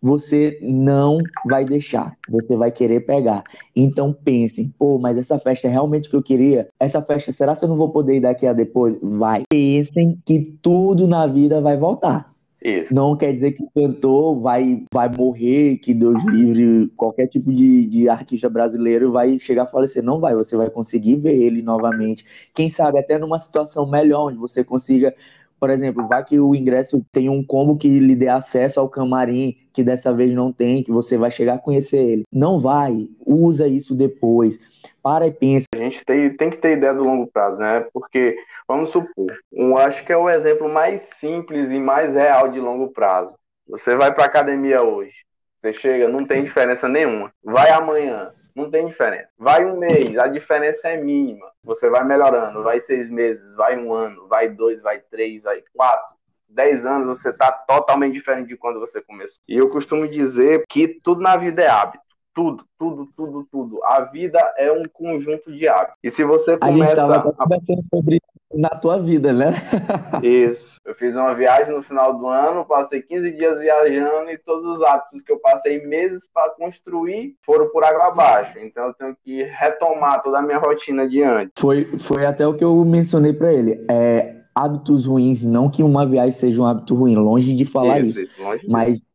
você 0.01 0.57
não 0.61 1.19
vai 1.45 1.63
deixar, 1.63 2.17
você 2.27 2.55
vai 2.55 2.71
querer 2.71 3.01
pegar. 3.01 3.43
Então 3.75 4.11
pensem, 4.11 4.73
pô, 4.77 4.97
mas 4.97 5.17
essa 5.17 5.37
festa 5.37 5.67
é 5.67 5.71
realmente 5.71 6.07
o 6.07 6.11
que 6.11 6.15
eu 6.15 6.23
queria? 6.23 6.69
Essa 6.79 7.01
festa, 7.01 7.31
será 7.31 7.55
que 7.55 7.63
eu 7.63 7.69
não 7.69 7.77
vou 7.77 7.89
poder 7.89 8.15
ir 8.15 8.21
daqui 8.21 8.47
a 8.47 8.53
depois? 8.53 8.97
Vai. 9.01 9.43
Pensem 9.49 10.19
que 10.25 10.57
tudo 10.61 11.07
na 11.07 11.27
vida 11.27 11.61
vai 11.61 11.77
voltar. 11.77 12.31
Isso. 12.63 12.93
Não 12.93 13.17
quer 13.17 13.33
dizer 13.33 13.53
que 13.53 13.63
o 13.63 13.69
cantor 13.73 14.39
vai, 14.39 14.85
vai 14.93 15.09
morrer, 15.09 15.77
que 15.77 15.93
Deus 15.93 16.23
livre, 16.25 16.91
qualquer 16.95 17.27
tipo 17.27 17.51
de, 17.51 17.87
de 17.87 18.07
artista 18.07 18.47
brasileiro 18.47 19.11
vai 19.11 19.39
chegar 19.39 19.63
a 19.63 19.67
falecer. 19.67 20.03
Não 20.03 20.19
vai, 20.19 20.35
você 20.35 20.55
vai 20.55 20.69
conseguir 20.69 21.15
ver 21.15 21.35
ele 21.41 21.63
novamente. 21.63 22.23
Quem 22.53 22.69
sabe 22.69 22.99
até 22.99 23.17
numa 23.17 23.39
situação 23.39 23.89
melhor, 23.89 24.27
onde 24.27 24.37
você 24.37 24.63
consiga 24.63 25.15
por 25.61 25.69
exemplo, 25.69 26.07
vai 26.07 26.25
que 26.25 26.39
o 26.39 26.55
ingresso 26.55 27.05
tem 27.11 27.29
um 27.29 27.43
combo 27.43 27.77
que 27.77 27.99
lhe 27.99 28.15
dê 28.15 28.27
acesso 28.27 28.79
ao 28.79 28.89
camarim, 28.89 29.55
que 29.71 29.83
dessa 29.83 30.11
vez 30.11 30.33
não 30.33 30.51
tem, 30.51 30.81
que 30.81 30.91
você 30.91 31.19
vai 31.19 31.29
chegar 31.29 31.53
a 31.53 31.59
conhecer 31.59 31.99
ele. 31.99 32.23
Não 32.33 32.59
vai, 32.59 33.07
usa 33.23 33.67
isso 33.67 33.93
depois. 33.93 34.59
Para 35.01 35.27
e 35.27 35.31
pensa. 35.31 35.67
A 35.73 35.77
gente 35.77 36.03
tem, 36.05 36.35
tem 36.35 36.49
que 36.49 36.57
ter 36.57 36.77
ideia 36.77 36.93
do 36.93 37.03
longo 37.03 37.27
prazo, 37.27 37.59
né? 37.59 37.87
Porque, 37.93 38.35
vamos 38.67 38.89
supor, 38.89 39.37
um, 39.51 39.77
acho 39.77 40.05
que 40.05 40.13
é 40.13 40.17
o 40.17 40.29
exemplo 40.29 40.69
mais 40.69 41.01
simples 41.01 41.69
e 41.71 41.79
mais 41.79 42.15
real 42.15 42.49
de 42.49 42.59
longo 42.59 42.89
prazo. 42.89 43.33
Você 43.67 43.95
vai 43.95 44.13
para 44.13 44.25
academia 44.25 44.81
hoje, 44.81 45.25
você 45.61 45.73
chega, 45.73 46.07
não 46.07 46.25
tem 46.25 46.43
diferença 46.43 46.87
nenhuma. 46.87 47.31
Vai 47.43 47.69
amanhã, 47.69 48.33
não 48.55 48.69
tem 48.69 48.85
diferença. 48.85 49.29
Vai 49.37 49.65
um 49.65 49.77
mês, 49.77 50.17
a 50.17 50.27
diferença 50.27 50.89
é 50.89 50.97
mínima. 50.97 51.49
Você 51.63 51.89
vai 51.89 52.03
melhorando, 52.03 52.63
vai 52.63 52.79
seis 52.79 53.09
meses, 53.09 53.53
vai 53.55 53.77
um 53.77 53.93
ano, 53.93 54.27
vai 54.27 54.49
dois, 54.49 54.81
vai 54.81 54.99
três, 54.99 55.43
vai 55.43 55.63
quatro. 55.73 56.15
Dez 56.49 56.85
anos 56.85 57.19
você 57.19 57.29
está 57.29 57.51
totalmente 57.51 58.13
diferente 58.13 58.47
de 58.47 58.57
quando 58.57 58.79
você 58.79 59.01
começou. 59.01 59.41
E 59.47 59.57
eu 59.57 59.69
costumo 59.69 60.07
dizer 60.07 60.65
que 60.67 60.87
tudo 60.87 61.21
na 61.21 61.37
vida 61.37 61.61
é 61.61 61.67
hábito. 61.67 62.03
Tudo, 62.33 62.63
tudo, 62.79 63.09
tudo, 63.15 63.47
tudo. 63.51 63.83
A 63.83 64.01
vida 64.01 64.39
é 64.57 64.71
um 64.71 64.83
conjunto 64.91 65.51
de 65.51 65.67
hábitos. 65.67 65.97
E 66.03 66.09
se 66.09 66.23
você 66.23 66.57
começa. 66.57 67.05
A 67.05 67.23
gente 67.23 67.35
conversando 67.35 67.83
sobre 67.85 68.21
na 68.53 68.69
tua 68.69 68.99
vida, 68.99 69.31
né? 69.33 69.55
Isso. 70.23 70.79
Eu 70.85 70.93
fiz 70.95 71.15
uma 71.15 71.33
viagem 71.33 71.73
no 71.73 71.83
final 71.83 72.17
do 72.17 72.27
ano, 72.27 72.65
passei 72.65 73.01
15 73.01 73.31
dias 73.31 73.59
viajando 73.59 74.29
e 74.29 74.37
todos 74.37 74.65
os 74.65 74.83
hábitos 74.83 75.21
que 75.21 75.31
eu 75.31 75.39
passei 75.39 75.85
meses 75.85 76.27
para 76.33 76.51
construir 76.51 77.35
foram 77.45 77.69
por 77.69 77.83
água 77.83 78.07
abaixo. 78.07 78.59
Então 78.59 78.87
eu 78.87 78.93
tenho 78.93 79.15
que 79.23 79.43
retomar 79.43 80.21
toda 80.21 80.39
a 80.39 80.41
minha 80.41 80.57
rotina 80.57 81.03
adiante. 81.03 81.51
Foi, 81.57 81.97
foi 81.97 82.25
até 82.25 82.45
o 82.45 82.53
que 82.53 82.63
eu 82.63 82.83
mencionei 82.83 83.33
para 83.33 83.53
ele. 83.53 83.85
É, 83.89 84.35
hábitos 84.53 85.05
ruins, 85.05 85.41
não 85.41 85.69
que 85.69 85.81
uma 85.81 86.05
viagem 86.05 86.33
seja 86.33 86.61
um 86.61 86.65
hábito 86.65 86.93
ruim, 86.93 87.15
longe 87.15 87.55
de 87.55 87.65
falar 87.65 87.99
isso. 87.99 88.11
isso, 88.11 88.21
isso 88.21 88.43
longe 88.43 88.67
mas 88.69 88.95
disso 88.95 89.10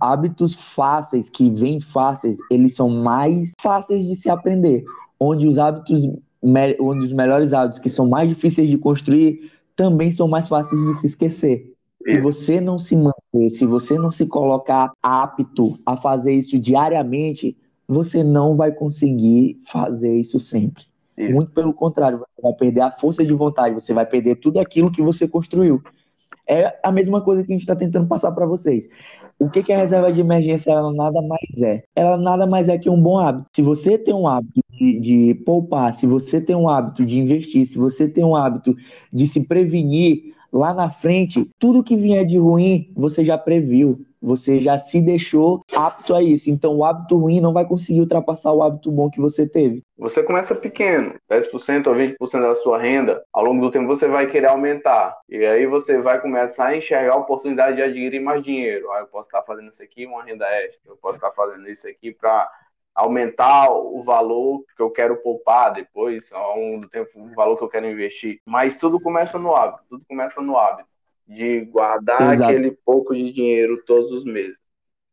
hábitos 0.00 0.54
fáceis, 0.54 1.28
que 1.28 1.50
vêm 1.50 1.80
fáceis, 1.80 2.38
eles 2.50 2.74
são 2.74 2.88
mais 2.88 3.52
fáceis 3.60 4.06
de 4.06 4.16
se 4.16 4.30
aprender. 4.30 4.84
Onde 5.18 5.46
os 5.46 5.58
hábitos, 5.58 6.10
onde 6.80 7.06
os 7.06 7.12
melhores 7.12 7.52
hábitos, 7.52 7.78
que 7.78 7.90
são 7.90 8.08
mais 8.08 8.28
difíceis 8.28 8.68
de 8.68 8.78
construir, 8.78 9.50
também 9.76 10.10
são 10.10 10.28
mais 10.28 10.48
fáceis 10.48 10.80
de 10.80 11.00
se 11.00 11.06
esquecer. 11.08 11.72
Se 12.06 12.18
você 12.18 12.60
não 12.60 12.78
se 12.78 12.96
manter, 12.96 13.50
se 13.50 13.66
você 13.66 13.98
não 13.98 14.10
se 14.10 14.26
colocar 14.26 14.90
apto 15.02 15.78
a 15.84 15.96
fazer 15.96 16.32
isso 16.32 16.58
diariamente, 16.58 17.56
você 17.86 18.24
não 18.24 18.56
vai 18.56 18.72
conseguir 18.72 19.60
fazer 19.64 20.16
isso 20.16 20.40
sempre. 20.40 20.84
Isso. 21.18 21.34
Muito 21.34 21.52
pelo 21.52 21.74
contrário, 21.74 22.18
você 22.18 22.40
vai 22.40 22.54
perder 22.54 22.80
a 22.80 22.90
força 22.90 23.22
de 23.24 23.34
vontade, 23.34 23.74
você 23.74 23.92
vai 23.92 24.06
perder 24.06 24.36
tudo 24.36 24.58
aquilo 24.58 24.90
que 24.90 25.02
você 25.02 25.28
construiu. 25.28 25.82
É 26.50 26.76
a 26.82 26.90
mesma 26.90 27.20
coisa 27.20 27.44
que 27.44 27.52
a 27.52 27.54
gente 27.54 27.60
está 27.60 27.76
tentando 27.76 28.08
passar 28.08 28.32
para 28.32 28.44
vocês. 28.44 28.88
O 29.38 29.48
que, 29.48 29.62
que 29.62 29.72
a 29.72 29.78
reserva 29.78 30.12
de 30.12 30.18
emergência 30.18 30.72
ela 30.72 30.92
nada 30.92 31.22
mais 31.22 31.62
é? 31.62 31.84
Ela 31.94 32.16
nada 32.16 32.44
mais 32.44 32.68
é 32.68 32.76
que 32.76 32.90
um 32.90 33.00
bom 33.00 33.18
hábito. 33.18 33.46
Se 33.54 33.62
você 33.62 33.96
tem 33.96 34.12
um 34.12 34.26
hábito 34.26 34.60
de, 34.68 34.98
de 34.98 35.34
poupar, 35.46 35.94
se 35.94 36.08
você 36.08 36.40
tem 36.40 36.56
um 36.56 36.68
hábito 36.68 37.06
de 37.06 37.20
investir, 37.20 37.66
se 37.66 37.78
você 37.78 38.08
tem 38.08 38.24
um 38.24 38.34
hábito 38.34 38.76
de 39.12 39.28
se 39.28 39.46
prevenir, 39.46 40.34
lá 40.52 40.74
na 40.74 40.90
frente, 40.90 41.48
tudo 41.58 41.84
que 41.84 41.96
vier 41.96 42.26
de 42.26 42.36
ruim, 42.36 42.90
você 42.96 43.24
já 43.24 43.38
previu. 43.38 44.04
Você 44.22 44.60
já 44.60 44.78
se 44.78 45.00
deixou 45.00 45.64
apto 45.74 46.14
a 46.14 46.22
isso. 46.22 46.50
Então, 46.50 46.76
o 46.76 46.84
hábito 46.84 47.16
ruim 47.16 47.40
não 47.40 47.52
vai 47.52 47.66
conseguir 47.66 48.00
ultrapassar 48.00 48.52
o 48.52 48.62
hábito 48.62 48.90
bom 48.90 49.10
que 49.10 49.20
você 49.20 49.48
teve. 49.48 49.82
Você 49.96 50.22
começa 50.22 50.54
pequeno, 50.54 51.14
10% 51.28 51.86
ou 51.86 51.94
20% 51.94 52.40
da 52.40 52.54
sua 52.54 52.78
renda. 52.78 53.22
Ao 53.32 53.44
longo 53.44 53.62
do 53.62 53.70
tempo, 53.70 53.86
você 53.86 54.06
vai 54.06 54.26
querer 54.26 54.48
aumentar. 54.48 55.18
E 55.28 55.44
aí, 55.44 55.66
você 55.66 55.98
vai 55.98 56.20
começar 56.20 56.66
a 56.66 56.76
enxergar 56.76 57.14
a 57.14 57.18
oportunidade 57.18 57.76
de 57.76 57.82
adquirir 57.82 58.20
mais 58.20 58.42
dinheiro. 58.42 58.90
Ah, 58.92 59.00
eu 59.00 59.06
posso 59.06 59.28
estar 59.28 59.42
fazendo 59.42 59.70
isso 59.70 59.82
aqui, 59.82 60.04
uma 60.04 60.22
renda 60.22 60.46
extra. 60.64 60.90
Eu 60.90 60.96
posso 60.96 61.16
estar 61.16 61.30
fazendo 61.32 61.68
isso 61.68 61.88
aqui 61.88 62.12
para 62.12 62.50
aumentar 62.94 63.70
o 63.70 64.02
valor 64.02 64.62
que 64.76 64.82
eu 64.82 64.90
quero 64.90 65.16
poupar 65.16 65.72
depois, 65.72 66.30
ao 66.32 66.58
longo 66.58 66.80
do 66.82 66.88
tempo, 66.88 67.10
o 67.14 67.34
valor 67.34 67.56
que 67.56 67.64
eu 67.64 67.68
quero 67.68 67.86
investir. 67.86 68.40
Mas 68.44 68.76
tudo 68.76 69.00
começa 69.00 69.38
no 69.38 69.54
hábito, 69.54 69.84
tudo 69.88 70.04
começa 70.06 70.42
no 70.42 70.58
hábito 70.58 70.90
de 71.30 71.64
guardar 71.66 72.34
Exato. 72.34 72.50
aquele 72.50 72.72
pouco 72.84 73.14
de 73.14 73.32
dinheiro 73.32 73.80
todos 73.86 74.10
os 74.10 74.24
meses, 74.24 74.58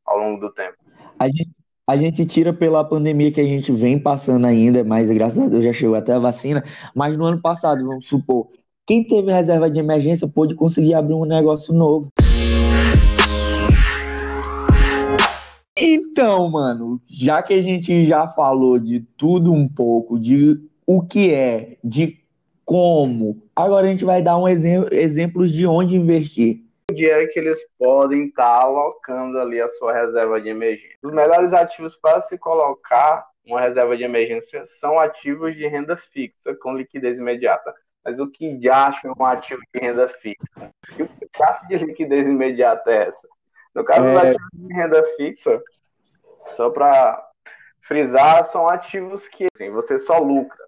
ao 0.03 0.17
longo 0.17 0.39
do 0.41 0.51
tempo. 0.51 0.75
A 1.19 1.27
gente, 1.27 1.49
a 1.85 1.95
gente 1.95 2.25
tira 2.25 2.51
pela 2.51 2.83
pandemia 2.83 3.31
que 3.31 3.39
a 3.39 3.45
gente 3.45 3.71
vem 3.71 3.99
passando 3.99 4.45
ainda, 4.47 4.83
mas 4.83 5.11
graças 5.11 5.37
a 5.37 5.47
Deus 5.47 5.63
já 5.63 5.71
chegou 5.71 5.95
até 5.95 6.13
a 6.13 6.19
vacina, 6.19 6.63
mas 6.95 7.15
no 7.15 7.25
ano 7.25 7.39
passado, 7.39 7.85
vamos 7.85 8.07
supor, 8.07 8.47
quem 8.85 9.03
teve 9.03 9.31
reserva 9.31 9.69
de 9.69 9.79
emergência 9.79 10.27
pôde 10.27 10.55
conseguir 10.55 10.95
abrir 10.95 11.13
um 11.13 11.25
negócio 11.25 11.71
novo. 11.73 12.07
Então, 15.79 16.49
mano, 16.49 16.99
já 17.07 17.43
que 17.43 17.53
a 17.53 17.61
gente 17.61 18.07
já 18.07 18.27
falou 18.29 18.79
de 18.79 19.01
tudo 19.15 19.53
um 19.53 19.69
pouco, 19.69 20.17
de 20.17 20.59
o 20.87 21.03
que 21.03 21.31
é, 21.31 21.77
de 21.83 22.17
como, 22.67 23.41
agora 23.55 23.87
a 23.87 23.89
gente 23.89 24.03
vai 24.03 24.21
dar 24.21 24.37
um 24.37 24.45
exemplo, 24.45 24.93
exemplos 24.93 25.53
de 25.53 25.65
onde 25.65 25.95
investir. 25.95 26.65
Onde 26.91 27.09
é 27.09 27.25
que 27.25 27.39
eles 27.39 27.65
podem 27.79 28.25
estar 28.25 28.59
tá 28.59 28.65
alocando 28.65 29.39
ali 29.39 29.61
a 29.61 29.69
sua 29.69 29.93
reserva 29.93 30.41
de 30.41 30.49
emergência? 30.49 30.97
Os 31.01 31.13
melhores 31.13 31.53
ativos 31.53 31.95
para 31.95 32.19
se 32.19 32.37
colocar 32.37 33.25
uma 33.45 33.61
reserva 33.61 33.95
de 33.95 34.03
emergência 34.03 34.65
são 34.65 34.99
ativos 34.99 35.55
de 35.55 35.65
renda 35.65 35.95
fixa 35.95 36.53
com 36.61 36.75
liquidez 36.75 37.17
imediata. 37.17 37.73
Mas 38.03 38.19
o 38.19 38.29
que 38.29 38.59
já 38.61 38.87
acha 38.87 39.13
um 39.17 39.25
ativo 39.25 39.61
de 39.73 39.79
renda 39.79 40.09
fixa? 40.09 40.73
E 40.99 41.03
o 41.03 41.07
que 41.07 41.43
acha 41.43 41.65
de 41.67 41.77
liquidez 41.77 42.27
imediata 42.27 42.91
é 42.91 43.07
essa? 43.07 43.29
No 43.73 43.85
caso 43.85 44.09
é... 44.09 44.11
dos 44.11 44.17
ativos 44.17 44.67
de 44.67 44.73
renda 44.73 45.03
fixa, 45.15 45.63
só 46.51 46.69
para 46.69 47.29
frisar, 47.79 48.43
são 48.43 48.67
ativos 48.67 49.25
que 49.29 49.47
assim, 49.55 49.71
você 49.71 49.97
só 49.97 50.19
lucra. 50.19 50.66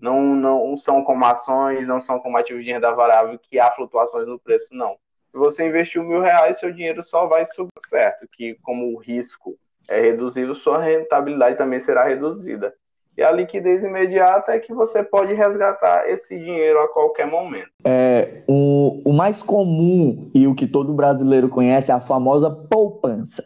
Não, 0.00 0.22
não 0.22 0.76
são 0.76 1.02
como 1.02 1.24
ações, 1.24 1.86
não 1.86 2.00
são 2.00 2.18
como 2.18 2.36
ativos 2.36 2.64
de 2.64 2.72
renda 2.72 2.92
variável 2.92 3.38
que 3.38 3.58
há 3.58 3.70
flutuações 3.72 4.26
no 4.26 4.38
preço, 4.38 4.68
não. 4.72 4.96
Se 5.30 5.36
você 5.36 5.66
investiu 5.66 6.02
mil 6.02 6.20
reais, 6.20 6.58
seu 6.58 6.72
dinheiro 6.72 7.02
só 7.04 7.26
vai 7.26 7.44
subir, 7.44 7.70
certo? 7.86 8.26
Que 8.32 8.54
como 8.62 8.94
o 8.94 8.98
risco 8.98 9.56
é 9.88 10.00
reduzido, 10.00 10.54
sua 10.54 10.78
rentabilidade 10.82 11.56
também 11.56 11.80
será 11.80 12.04
reduzida. 12.04 12.74
E 13.18 13.22
a 13.22 13.32
liquidez 13.32 13.82
imediata 13.82 14.52
é 14.52 14.60
que 14.60 14.72
você 14.72 15.02
pode 15.02 15.34
resgatar 15.34 16.08
esse 16.08 16.38
dinheiro 16.38 16.78
a 16.78 16.86
qualquer 16.86 17.26
momento. 17.26 17.68
É, 17.84 18.42
o, 18.48 19.02
o 19.04 19.12
mais 19.12 19.42
comum 19.42 20.30
e 20.32 20.46
o 20.46 20.54
que 20.54 20.68
todo 20.68 20.92
brasileiro 20.92 21.48
conhece 21.48 21.90
é 21.90 21.94
a 21.94 22.00
famosa 22.00 22.48
poupança. 22.48 23.44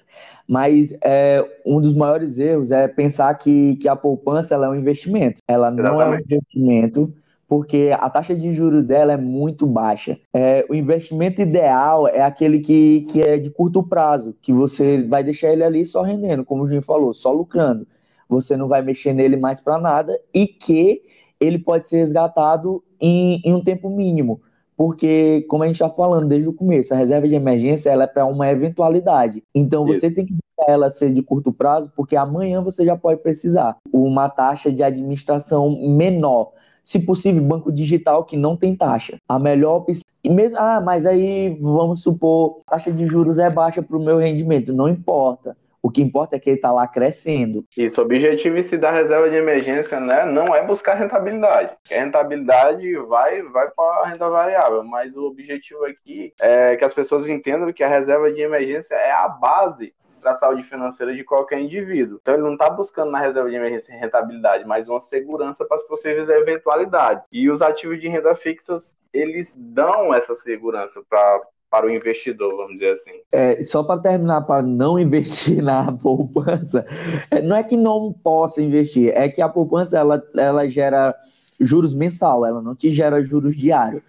Mas 0.53 0.93
é, 1.03 1.43
um 1.65 1.81
dos 1.81 1.95
maiores 1.95 2.37
erros 2.37 2.71
é 2.71 2.87
pensar 2.87 3.33
que, 3.39 3.75
que 3.77 3.89
a 3.89 3.97
poupança 3.97 4.55
é 4.55 4.69
um 4.69 4.75
investimento. 4.75 5.41
Ela 5.49 5.71
não 5.71 5.95
Exatamente. 5.95 6.05
é 6.05 6.11
um 6.11 6.21
investimento 6.21 7.15
porque 7.49 7.91
a 7.99 8.11
taxa 8.11 8.35
de 8.35 8.53
juros 8.53 8.83
dela 8.85 9.15
é 9.15 9.17
muito 9.17 9.67
baixa. 9.67 10.19
É, 10.31 10.67
o 10.69 10.75
investimento 10.75 11.41
ideal 11.41 12.07
é 12.07 12.21
aquele 12.21 12.61
que, 12.61 13.07
que 13.11 13.23
é 13.23 13.39
de 13.39 13.49
curto 13.49 13.83
prazo, 13.83 14.35
que 14.43 14.53
você 14.53 15.03
vai 15.03 15.25
deixar 15.25 15.51
ele 15.55 15.65
ali 15.65 15.87
só 15.87 16.03
rendendo, 16.03 16.45
como 16.45 16.65
o 16.65 16.67
Júnior 16.67 16.85
falou, 16.85 17.15
só 17.15 17.33
lucrando. 17.33 17.87
Você 18.29 18.55
não 18.55 18.69
vai 18.69 18.83
mexer 18.83 19.15
nele 19.15 19.39
mais 19.39 19.59
para 19.59 19.79
nada 19.79 20.21
e 20.35 20.47
que 20.47 21.01
ele 21.41 21.59
pode 21.59 21.89
ser 21.89 21.97
resgatado 21.97 22.85
em, 23.01 23.41
em 23.43 23.55
um 23.55 23.65
tempo 23.65 23.89
mínimo 23.89 24.43
porque, 24.77 25.43
como 25.49 25.63
a 25.63 25.67
gente 25.67 25.77
está 25.77 25.91
falando 25.91 26.29
desde 26.29 26.49
o 26.49 26.53
começo, 26.53 26.93
a 26.93 26.97
reserva 26.97 27.29
de 27.29 27.35
emergência 27.35 27.91
ela 27.91 28.05
é 28.05 28.07
para 28.07 28.27
uma 28.27 28.49
eventualidade. 28.49 29.43
Então, 29.55 29.87
você 29.87 30.07
Isso. 30.07 30.15
tem 30.15 30.27
que 30.27 30.33
deixar 30.35 30.73
ela 30.73 30.91
ser 30.91 31.13
de 31.13 31.23
curto 31.23 31.53
prazo, 31.53 31.93
porque 31.97 32.17
amanhã 32.17 32.63
você 32.63 32.85
já 32.85 32.97
pode 32.97 33.21
precisar. 33.21 33.77
Uma 33.93 34.29
taxa 34.29 34.73
de 34.73 34.83
administração 34.83 35.71
menor 35.81 36.53
se 36.85 36.99
possível, 36.99 37.43
banco 37.43 37.71
digital 37.71 38.25
que 38.25 38.37
não 38.37 38.57
tem 38.57 38.75
taxa. 38.75 39.17
A 39.29 39.39
melhor 39.39 39.77
opção. 39.77 40.03
Mesmo, 40.25 40.59
ah, 40.59 40.81
mas 40.81 41.05
aí 41.07 41.57
vamos 41.61 42.03
supor, 42.03 42.61
a 42.67 42.73
taxa 42.73 42.93
de 42.93 43.07
juros 43.07 43.39
é 43.39 43.51
baixa 43.51 43.83
para 43.83 43.97
o 43.97 44.03
meu 44.03 44.19
rendimento. 44.19 44.73
Não 44.73 44.89
importa. 44.89 45.57
O 45.83 45.91
que 45.91 46.01
importa 46.01 46.37
é 46.37 46.39
que 46.39 46.49
ele 46.49 46.57
está 46.57 46.71
lá 46.71 46.87
crescendo. 46.87 47.67
Isso, 47.77 48.01
o 48.01 48.05
objetivo 48.05 48.63
se 48.63 48.79
da 48.79 48.93
reserva 48.93 49.29
de 49.29 49.37
emergência 49.37 49.99
né, 49.99 50.25
não 50.25 50.55
é 50.55 50.65
buscar 50.65 50.95
rentabilidade. 50.95 51.77
A 51.91 51.95
rentabilidade 51.95 52.97
vai, 52.99 53.43
vai 53.43 53.69
para 53.71 54.03
a 54.03 54.07
renda 54.07 54.29
variável, 54.29 54.85
mas 54.85 55.17
o 55.17 55.25
objetivo 55.25 55.85
aqui 55.85 56.33
é 56.41 56.77
que 56.77 56.85
as 56.85 56.95
pessoas 56.95 57.29
entendam 57.29 57.73
que 57.73 57.83
a 57.83 57.89
reserva 57.89 58.33
de 58.33 58.41
emergência 58.41 58.95
é 58.95 59.11
a 59.11 59.29
base 59.29 59.93
para 60.23 60.33
a 60.33 60.37
saúde 60.37 60.63
financeira 60.63 61.15
de 61.15 61.25
qualquer 61.25 61.59
indivíduo. 61.59 62.19
Então 62.23 62.35
ele 62.35 62.45
não 62.45 62.53
está 62.53 62.71
buscando 62.71 63.11
na 63.11 63.19
reserva 63.19 63.51
de 63.51 63.57
emergência 63.57 63.95
rentabilidade, 63.95 64.65
mas 64.65 64.89
uma 64.89 65.01
segurança 65.01 65.65
para 65.65 65.77
as 65.77 65.83
possíveis 65.83 66.29
eventualidades. 66.29 67.29
E 67.33 67.51
os 67.51 67.61
ativos 67.61 68.01
de 68.01 68.09
renda 68.09 68.35
fixas, 68.37 68.97
eles 69.13 69.55
dão 69.59 70.15
essa 70.15 70.35
segurança 70.35 71.03
para 71.09 71.43
para 71.73 71.87
o 71.87 71.91
investidor, 71.91 72.55
vamos 72.55 72.75
dizer 72.75 72.91
assim. 72.91 73.13
É, 73.33 73.65
só 73.65 73.83
para 73.83 73.99
terminar, 73.99 74.43
para 74.43 74.63
não 74.63 74.99
investir 74.99 75.63
na 75.65 75.91
poupança, 75.91 76.85
é, 77.31 77.41
não 77.41 77.57
é 77.57 77.65
que 77.65 77.79
não 77.79 78.13
possa 78.13 78.61
investir, 78.61 79.11
é 79.15 79.27
que 79.27 79.41
a 79.41 79.49
poupança 79.49 79.97
ela, 79.97 80.23
ela 80.37 80.69
gera 80.69 81.15
juros 81.59 81.95
mensal, 81.95 82.45
ela 82.45 82.61
não 82.61 82.75
te 82.75 82.91
gera 82.91 83.25
juros 83.25 83.57
diários. 83.57 84.03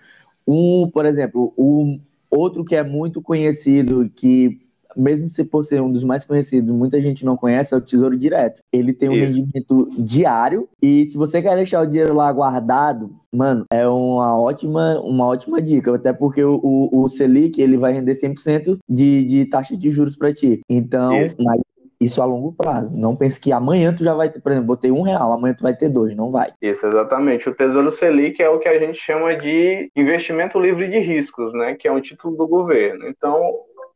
Um, 0.45 0.89
por 0.93 1.05
exemplo, 1.05 1.53
um 1.57 2.01
outro 2.29 2.65
que 2.65 2.75
é 2.75 2.83
muito 2.83 3.21
conhecido, 3.21 4.11
que 4.13 4.59
mesmo 4.95 5.29
se 5.29 5.43
por 5.43 5.63
ser 5.63 5.81
um 5.81 5.91
dos 5.91 6.03
mais 6.03 6.25
conhecidos, 6.25 6.71
muita 6.71 7.01
gente 7.01 7.25
não 7.25 7.37
conhece, 7.37 7.73
é 7.73 7.77
o 7.77 7.81
Tesouro 7.81 8.17
Direto. 8.17 8.61
Ele 8.71 8.93
tem 8.93 9.09
um 9.09 9.13
Isso. 9.13 9.39
rendimento 9.39 9.89
diário 9.97 10.67
e 10.81 11.05
se 11.05 11.17
você 11.17 11.41
quer 11.41 11.55
deixar 11.55 11.81
o 11.81 11.85
dinheiro 11.85 12.13
lá 12.13 12.31
guardado, 12.31 13.15
mano, 13.31 13.65
é 13.71 13.87
uma 13.87 14.39
ótima, 14.39 14.99
uma 15.01 15.25
ótima 15.25 15.61
dica, 15.61 15.95
até 15.95 16.13
porque 16.13 16.43
o, 16.43 16.59
o, 16.63 17.03
o 17.03 17.07
Selic, 17.07 17.61
ele 17.61 17.77
vai 17.77 17.93
render 17.93 18.13
100% 18.13 18.77
de, 18.89 19.25
de 19.25 19.45
taxa 19.45 19.75
de 19.75 19.91
juros 19.91 20.15
para 20.15 20.33
ti. 20.33 20.61
Então, 20.69 21.25
Isso. 21.25 21.35
Mas 21.39 21.61
isso 22.03 22.21
a 22.21 22.25
longo 22.25 22.51
prazo. 22.51 22.95
Não 22.95 23.15
pense 23.15 23.39
que 23.39 23.51
amanhã 23.51 23.93
tu 23.93 24.03
já 24.03 24.13
vai 24.13 24.29
ter, 24.29 24.41
por 24.41 24.51
exemplo, 24.51 24.67
botei 24.67 24.91
um 24.91 25.01
real, 25.01 25.31
amanhã 25.31 25.55
tu 25.55 25.63
vai 25.63 25.75
ter 25.75 25.89
dois, 25.89 26.15
não 26.15 26.31
vai. 26.31 26.51
Isso, 26.61 26.85
exatamente. 26.85 27.49
O 27.49 27.55
Tesouro 27.55 27.89
Selic 27.89 28.41
é 28.41 28.49
o 28.49 28.59
que 28.59 28.67
a 28.67 28.77
gente 28.77 28.97
chama 28.97 29.35
de 29.35 29.89
investimento 29.95 30.59
livre 30.59 30.87
de 30.89 30.99
riscos, 30.99 31.53
né? 31.53 31.75
Que 31.75 31.87
é 31.87 31.91
um 31.91 32.01
título 32.01 32.35
do 32.35 32.47
governo. 32.47 33.07
Então, 33.07 33.41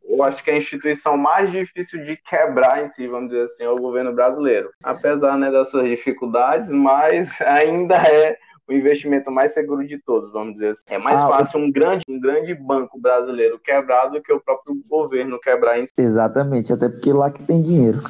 eu 0.07 0.23
acho 0.23 0.43
que 0.43 0.49
a 0.49 0.57
instituição 0.57 1.17
mais 1.17 1.51
difícil 1.51 2.03
de 2.03 2.15
quebrar 2.15 2.83
em 2.83 2.87
si, 2.87 3.07
vamos 3.07 3.29
dizer 3.29 3.43
assim, 3.43 3.63
é 3.63 3.69
o 3.69 3.79
governo 3.79 4.13
brasileiro. 4.13 4.69
Apesar 4.83 5.37
né, 5.37 5.51
das 5.51 5.69
suas 5.69 5.87
dificuldades, 5.87 6.69
mas 6.69 7.39
ainda 7.41 7.95
é 7.95 8.37
o 8.67 8.73
investimento 8.73 9.31
mais 9.31 9.53
seguro 9.53 9.85
de 9.85 9.97
todos, 9.97 10.31
vamos 10.31 10.53
dizer 10.53 10.69
assim. 10.69 10.83
É 10.89 10.97
mais 10.97 11.21
ah, 11.21 11.27
fácil 11.29 11.59
um 11.59 11.71
grande, 11.71 12.03
um 12.09 12.19
grande 12.19 12.53
banco 12.53 12.99
brasileiro 12.99 13.59
quebrar 13.59 14.07
do 14.07 14.21
que 14.21 14.31
o 14.31 14.41
próprio 14.41 14.81
governo 14.89 15.39
quebrar 15.39 15.79
em 15.79 15.85
si. 15.85 15.93
Exatamente, 15.97 16.73
até 16.73 16.89
porque 16.89 17.13
lá 17.13 17.29
que 17.29 17.43
tem 17.43 17.61
dinheiro. 17.61 17.99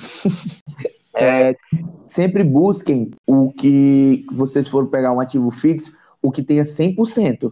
É. 1.20 1.50
é, 1.50 1.56
sempre 2.06 2.44
busquem 2.44 3.10
o 3.26 3.52
que 3.52 4.24
vocês 4.32 4.68
forem 4.68 4.88
pegar 4.88 5.12
um 5.12 5.20
ativo 5.20 5.50
fixo, 5.50 5.98
o 6.22 6.32
que 6.32 6.44
tenha 6.44 6.62
100%. 6.62 7.52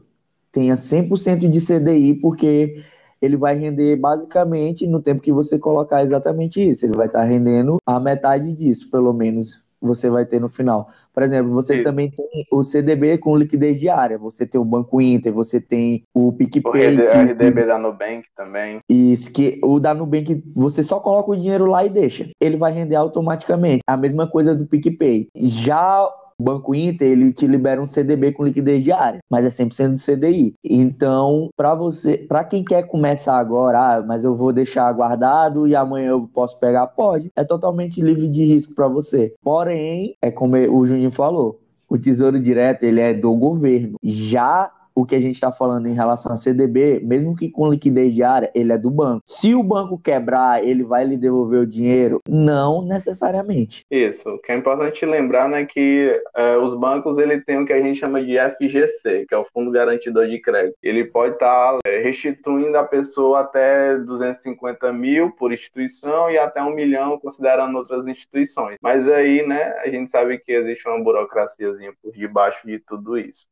Tenha 0.52 0.76
100% 0.76 1.50
de 1.50 1.60
CDI, 1.60 2.14
porque 2.14 2.84
ele 3.26 3.38
vai 3.38 3.58
render 3.58 3.96
basicamente 3.96 4.88
no 4.88 5.02
tempo 5.02 5.22
que 5.22 5.32
você 5.32 5.58
colocar 5.58 6.04
exatamente 6.04 6.66
isso. 6.66 6.86
Ele 6.86 6.96
vai 6.96 7.08
estar 7.08 7.24
rendendo 7.24 7.78
a 7.86 8.00
metade 8.00 8.54
disso, 8.54 8.90
pelo 8.90 9.14
menos, 9.14 9.64
você 9.82 10.10
vai 10.10 10.26
ter 10.26 10.40
no 10.40 10.50
final. 10.50 10.90
Por 11.14 11.24
exemplo, 11.24 11.54
você 11.54 11.78
Sim. 11.78 11.84
também 11.84 12.12
tem 12.12 12.46
o 12.52 12.62
CDB 12.62 13.18
com 13.18 13.38
liquidez 13.38 13.80
diária, 13.80 14.18
você 14.18 14.46
tem 14.46 14.60
o 14.60 14.66
Banco 14.66 15.00
Inter, 15.00 15.32
você 15.32 15.62
tem 15.62 16.04
o 16.14 16.34
PicPay. 16.34 16.98
O 16.98 17.32
RDB 17.32 17.66
da 17.66 17.78
Nubank 17.78 18.26
também. 18.36 18.80
Isso, 18.90 19.32
que 19.32 19.60
o 19.64 19.80
da 19.80 19.94
Nubank, 19.94 20.44
você 20.54 20.84
só 20.84 21.00
coloca 21.00 21.32
o 21.32 21.38
dinheiro 21.38 21.66
lá 21.68 21.86
e 21.86 21.90
deixa. 21.90 22.30
Ele 22.40 22.58
vai 22.58 22.74
render 22.74 22.96
automaticamente. 22.96 23.80
A 23.88 23.96
mesma 23.96 24.28
coisa 24.28 24.54
do 24.54 24.66
PicPay. 24.66 25.30
Já 25.36 26.10
o 26.38 26.44
Banco 26.44 26.76
Inter, 26.76 27.08
ele 27.08 27.32
te 27.32 27.48
libera 27.48 27.82
um 27.82 27.86
CDB 27.86 28.32
com 28.32 28.44
liquidez 28.44 28.84
diária, 28.84 29.20
mas 29.30 29.46
é 29.46 29.50
100% 29.50 29.94
do 29.94 30.00
CDI. 30.00 30.54
Então, 30.64 31.50
para 31.56 31.74
você, 31.74 32.18
para 32.18 32.44
quem 32.44 32.64
quer 32.64 32.84
começar 32.84 33.38
agora, 33.38 33.98
ah, 33.98 34.02
mas 34.02 34.24
eu 34.24 34.36
vou 34.36 34.52
deixar 34.52 34.92
guardado 34.92 35.68
e 35.68 35.76
amanhã 35.76 36.10
eu 36.10 36.30
posso 36.34 36.60
pegar, 36.60 36.88
pode. 36.88 37.32
É 37.36 37.44
totalmente 37.44 38.02
livre 38.02 38.28
de 38.28 38.44
risco 38.44 38.76
para 38.76 38.88
você. 38.88 39.34
Porém, 39.42 40.16
é 40.22 40.30
como 40.30 40.56
o 40.56 40.86
Juninho 40.86 41.12
falou, 41.12 41.60
o 41.90 41.98
Tesouro 41.98 42.40
Direto, 42.40 42.84
ele 42.84 43.00
é 43.00 43.14
do 43.14 43.34
governo. 43.36 43.98
Já 44.04 44.72
o 44.96 45.06
que 45.06 45.16
a 45.16 45.22
gente 45.22 45.36
está 45.36 45.52
falando 45.52 45.88
em 45.88 45.94
relação 45.94 46.32
a 46.32 46.38
CDB, 46.38 47.02
mesmo 47.04 47.36
que 47.36 47.52
com 47.52 47.70
liquidez 47.70 48.16
diária, 48.16 48.50
ele 48.56 48.72
é 48.72 48.78
do 48.78 48.90
banco. 48.90 49.22
Se 49.26 49.54
o 49.54 49.62
banco 49.62 50.00
quebrar, 50.00 50.64
ele 50.64 50.84
vai 50.84 51.04
lhe 51.04 51.18
devolver 51.18 51.60
o 51.60 51.68
dinheiro? 51.68 52.22
Não 52.28 52.82
necessariamente. 52.82 53.86
Isso. 53.92 54.30
O 54.30 54.40
que 54.40 54.52
é 54.52 54.56
importante 54.56 55.06
lembrar 55.06 55.50
né, 55.50 55.66
que 55.66 56.22
é, 56.36 56.58
os 56.58 56.74
bancos 56.74 57.18
ele 57.18 57.42
tem 57.42 57.60
o 57.60 57.66
que 57.66 57.74
a 57.74 57.82
gente 57.82 58.00
chama 58.00 58.24
de 58.24 58.38
FGC, 58.38 59.26
que 59.28 59.36
é 59.36 59.38
o 59.38 59.46
Fundo 59.54 59.70
Garantidor 59.72 60.28
de 60.28 60.40
Crédito. 60.40 60.78
Ele 60.82 61.04
pode 61.04 61.34
estar 61.34 61.74
tá, 61.74 61.80
é, 61.86 62.02
restituindo 62.02 62.78
a 62.78 62.84
pessoa 62.84 63.42
até 63.42 63.98
250 63.98 64.94
mil 64.94 65.32
por 65.32 65.52
instituição 65.52 66.30
e 66.30 66.38
até 66.38 66.64
um 66.64 66.74
milhão 66.74 67.20
considerando 67.20 67.78
outras 67.78 68.08
instituições. 68.08 68.78
Mas 68.82 69.10
aí, 69.10 69.46
né, 69.46 69.74
a 69.84 69.90
gente 69.90 70.10
sabe 70.10 70.38
que 70.40 70.52
existe 70.52 70.88
uma 70.88 71.04
burocraciazinha 71.04 71.94
por 72.02 72.14
debaixo 72.14 72.66
de 72.66 72.80
tudo 72.80 73.18
isso. 73.18 73.48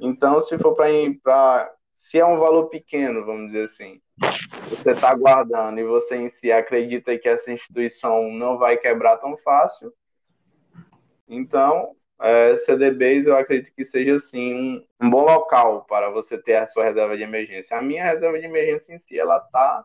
Então, 0.00 0.40
se 0.40 0.58
for 0.58 0.74
para. 0.74 1.72
Se 1.94 2.18
é 2.18 2.26
um 2.26 2.38
valor 2.38 2.66
pequeno, 2.68 3.24
vamos 3.24 3.46
dizer 3.46 3.64
assim, 3.64 4.02
você 4.68 4.90
está 4.90 5.14
guardando 5.14 5.80
e 5.80 5.84
você 5.84 6.16
em 6.16 6.28
si 6.28 6.52
acredita 6.52 7.16
que 7.16 7.26
essa 7.26 7.50
instituição 7.50 8.30
não 8.30 8.58
vai 8.58 8.76
quebrar 8.76 9.16
tão 9.16 9.34
fácil, 9.38 9.90
então 11.26 11.96
é, 12.20 12.56
CDBs 12.56 13.26
eu 13.26 13.36
acredito 13.36 13.74
que 13.74 13.84
seja 13.84 14.16
assim 14.16 14.54
um, 14.54 14.86
um, 15.06 15.10
bom 15.10 15.22
local 15.22 15.84
para 15.84 16.10
você 16.10 16.36
ter 16.36 16.56
a 16.56 16.66
sua 16.66 16.84
reserva 16.84 17.16
de 17.16 17.22
emergência. 17.22 17.76
A 17.76 17.82
minha 17.82 18.04
reserva 18.04 18.38
de 18.38 18.44
emergência 18.46 18.94
em 18.94 18.98
si 18.98 19.18
ela 19.18 19.38
está 19.38 19.84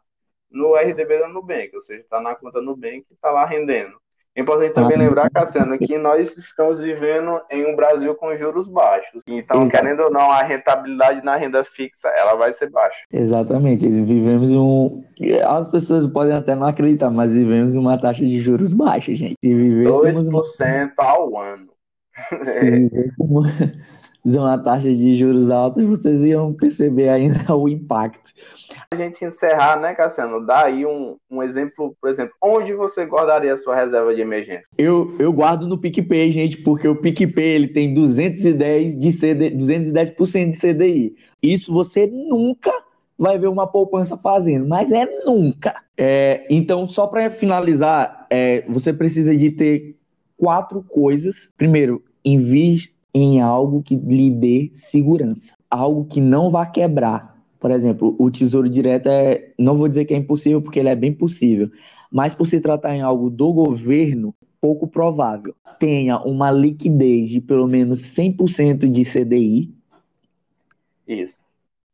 no 0.50 0.76
RDB 0.76 1.20
da 1.20 1.28
Nubank, 1.28 1.74
ou 1.76 1.82
seja, 1.82 2.02
está 2.02 2.20
na 2.20 2.36
conta 2.36 2.62
Nubank 2.62 3.06
e 3.10 3.14
está 3.14 3.32
lá 3.32 3.46
rendendo. 3.46 4.00
É 4.34 4.42
importante 4.42 4.74
também 4.74 4.98
lembrar, 4.98 5.30
Cassiano, 5.30 5.78
que 5.78 5.98
nós 5.98 6.38
estamos 6.38 6.80
vivendo 6.80 7.42
em 7.52 7.66
um 7.66 7.76
Brasil 7.76 8.16
com 8.16 8.34
juros 8.36 8.66
baixos. 8.66 9.22
Então, 9.28 9.68
querendo 9.68 10.04
ou 10.04 10.12
não, 10.12 10.32
a 10.32 10.42
rentabilidade 10.42 11.24
na 11.24 11.36
renda 11.36 11.66
fixa 11.66 12.08
ela 12.10 12.36
vai 12.36 12.54
ser 12.54 12.70
baixa. 12.70 13.04
Exatamente. 13.12 13.90
Vivemos 13.90 14.50
um. 14.52 15.04
As 15.46 15.68
pessoas 15.68 16.08
podem 16.08 16.34
até 16.34 16.56
não 16.56 16.68
acreditar, 16.68 17.10
mas 17.10 17.34
vivemos 17.34 17.76
uma 17.76 18.00
taxa 18.00 18.26
de 18.26 18.40
juros 18.40 18.74
baixa, 18.74 19.14
gente. 19.14 19.36
Se 19.44 19.54
vivêssemos 19.54 20.30
2% 20.30 20.92
ao 20.98 21.38
ano. 21.38 21.68
Se 22.46 22.90
uma 24.24 24.58
taxa 24.58 24.94
de 24.94 25.18
juros 25.18 25.50
alta, 25.50 25.84
vocês 25.86 26.22
iam 26.22 26.54
perceber 26.54 27.10
ainda 27.10 27.40
o 27.56 27.68
impacto. 27.68 28.32
A 28.92 28.96
gente 28.96 29.24
encerrar, 29.26 29.80
né, 29.80 29.94
Cassiano? 29.94 30.46
Dá 30.46 30.66
aí 30.66 30.86
um, 30.86 31.18
um 31.30 31.42
exemplo, 31.42 31.96
por 32.00 32.10
exemplo, 32.10 32.34
onde 32.42 32.74
você 32.74 33.06
guardaria 33.06 33.54
a 33.54 33.58
sua 33.58 33.76
reserva 33.76 34.14
de 34.14 34.22
emergência? 34.22 34.64
Eu, 34.78 35.16
eu 35.18 35.34
guardo 35.34 35.68
no 35.68 35.78
PicPay, 35.78 36.32
gente, 36.32 36.58
porque 36.58 36.88
o 36.88 36.96
PicPay 36.96 37.56
ele 37.56 37.68
tem 37.68 37.94
210 37.94 38.98
de 38.98 39.12
CD, 39.12 39.52
210% 39.52 40.52
de 40.52 40.58
CDI. 40.58 41.16
Isso 41.42 41.74
você 41.74 42.06
nunca 42.08 42.72
vai 43.18 43.38
ver 43.38 43.48
uma 43.48 43.68
poupança 43.68 44.18
fazendo, 44.18 44.68
mas 44.68 44.92
é 44.92 45.06
nunca. 45.26 45.76
É, 45.98 46.46
então, 46.50 46.88
só 46.88 47.08
para 47.08 47.30
finalizar, 47.30 48.26
é, 48.30 48.64
você 48.68 48.92
precisa 48.92 49.36
de 49.36 49.52
ter 49.52 49.96
quatro 50.38 50.84
coisas. 50.84 51.52
Primeiro, 51.56 52.04
invista 52.26 53.01
em 53.14 53.42
algo 53.42 53.84
que 53.84 53.96
lhe 53.96 54.32
dê 54.32 54.70
segurança, 54.74 55.54
algo 55.70 56.06
que 56.06 56.22
não 56.22 56.50
vá 56.50 56.66
quebrar. 56.66 57.38
Por 57.60 57.72
exemplo, 57.72 58.16
o 58.18 58.32
tesouro 58.32 58.70
direto 58.70 59.08
é, 59.08 59.52
não 59.60 59.76
vou 59.76 59.88
dizer 59.88 60.06
que 60.06 60.14
é 60.14 60.18
impossível, 60.18 60.62
porque 60.62 60.80
ele 60.80 60.90
é 60.90 60.96
bem 60.96 61.14
possível, 61.14 61.70
mas 62.12 62.34
por 62.34 62.48
se 62.48 62.60
tratar 62.60 62.96
em 62.96 63.02
algo 63.02 63.30
do 63.30 63.54
governo, 63.54 64.34
pouco 64.60 64.88
provável. 64.88 65.56
Tenha 65.80 66.20
uma 66.20 66.52
liquidez 66.52 67.30
de 67.30 67.42
pelo 67.42 67.68
menos 67.68 68.02
100% 68.02 68.88
de 68.88 69.04
CDI. 69.04 69.74
Isso. 71.08 71.38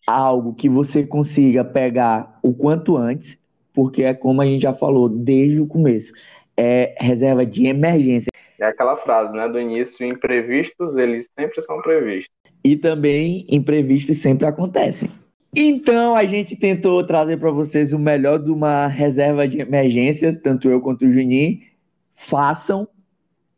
Algo 0.05 0.53
que 0.53 0.69
você 0.69 1.05
consiga 1.05 1.63
pegar 1.63 2.39
o 2.41 2.53
quanto 2.53 2.97
antes, 2.97 3.37
porque 3.73 4.03
é 4.03 4.13
como 4.13 4.41
a 4.41 4.45
gente 4.45 4.61
já 4.61 4.73
falou 4.73 5.09
desde 5.09 5.59
o 5.59 5.67
começo, 5.67 6.13
é 6.55 6.95
reserva 6.99 7.45
de 7.45 7.65
emergência. 7.65 8.29
É 8.59 8.65
aquela 8.65 8.97
frase, 8.97 9.33
né, 9.33 9.47
do 9.47 9.59
início, 9.59 10.05
imprevistos, 10.05 10.97
eles 10.97 11.29
sempre 11.37 11.61
são 11.61 11.81
previstos. 11.81 12.33
E 12.63 12.75
também 12.75 13.45
imprevistos 13.49 14.17
sempre 14.17 14.47
acontecem. 14.47 15.09
Então 15.55 16.15
a 16.15 16.25
gente 16.25 16.55
tentou 16.55 17.05
trazer 17.05 17.37
para 17.37 17.51
vocês 17.51 17.93
o 17.93 17.99
melhor 17.99 18.39
de 18.39 18.51
uma 18.51 18.87
reserva 18.87 19.47
de 19.47 19.61
emergência, 19.61 20.37
tanto 20.37 20.69
eu 20.69 20.81
quanto 20.81 21.05
o 21.05 21.11
Juninho. 21.11 21.59
Façam 22.13 22.87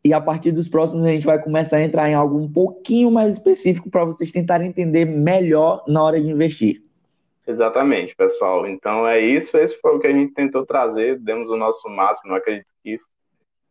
e 0.04 0.12
a 0.14 0.20
partir 0.20 0.52
dos 0.52 0.68
próximos 0.68 1.04
a 1.04 1.10
gente 1.10 1.26
vai 1.26 1.42
começar 1.42 1.76
a 1.76 1.82
entrar 1.82 2.08
em 2.08 2.14
algo 2.14 2.38
um 2.38 2.50
pouquinho 2.50 3.10
mais 3.10 3.34
específico 3.34 3.90
para 3.90 4.04
vocês 4.04 4.32
tentarem 4.32 4.68
entender 4.68 5.04
melhor 5.04 5.84
na 5.86 6.02
hora 6.02 6.20
de 6.20 6.30
investir. 6.30 6.82
Exatamente, 7.46 8.14
pessoal. 8.14 8.66
Então 8.66 9.06
é 9.06 9.20
isso. 9.20 9.56
Esse 9.58 9.78
foi 9.80 9.96
o 9.96 9.98
que 9.98 10.06
a 10.06 10.12
gente 10.12 10.32
tentou 10.32 10.64
trazer. 10.64 11.18
Demos 11.18 11.50
o 11.50 11.56
nosso 11.56 11.88
máximo. 11.88 12.30
Não 12.30 12.36
acredito 12.36 12.66
que 12.82 12.94
isso 12.94 13.06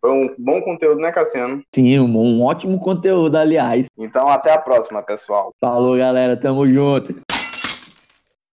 foi 0.01 0.12
um 0.12 0.33
bom 0.38 0.62
conteúdo, 0.62 0.99
né, 1.01 1.12
Cassiano? 1.12 1.62
Sim, 1.73 1.99
um, 1.99 2.41
ótimo 2.43 2.79
conteúdo, 2.79 3.35
aliás. 3.35 3.88
Então 3.97 4.27
até 4.27 4.53
a 4.53 4.57
próxima, 4.57 5.01
pessoal. 5.01 5.51
Falou, 5.59 5.97
galera. 5.97 6.38
Tamo 6.38 6.67
junto. 6.69 7.15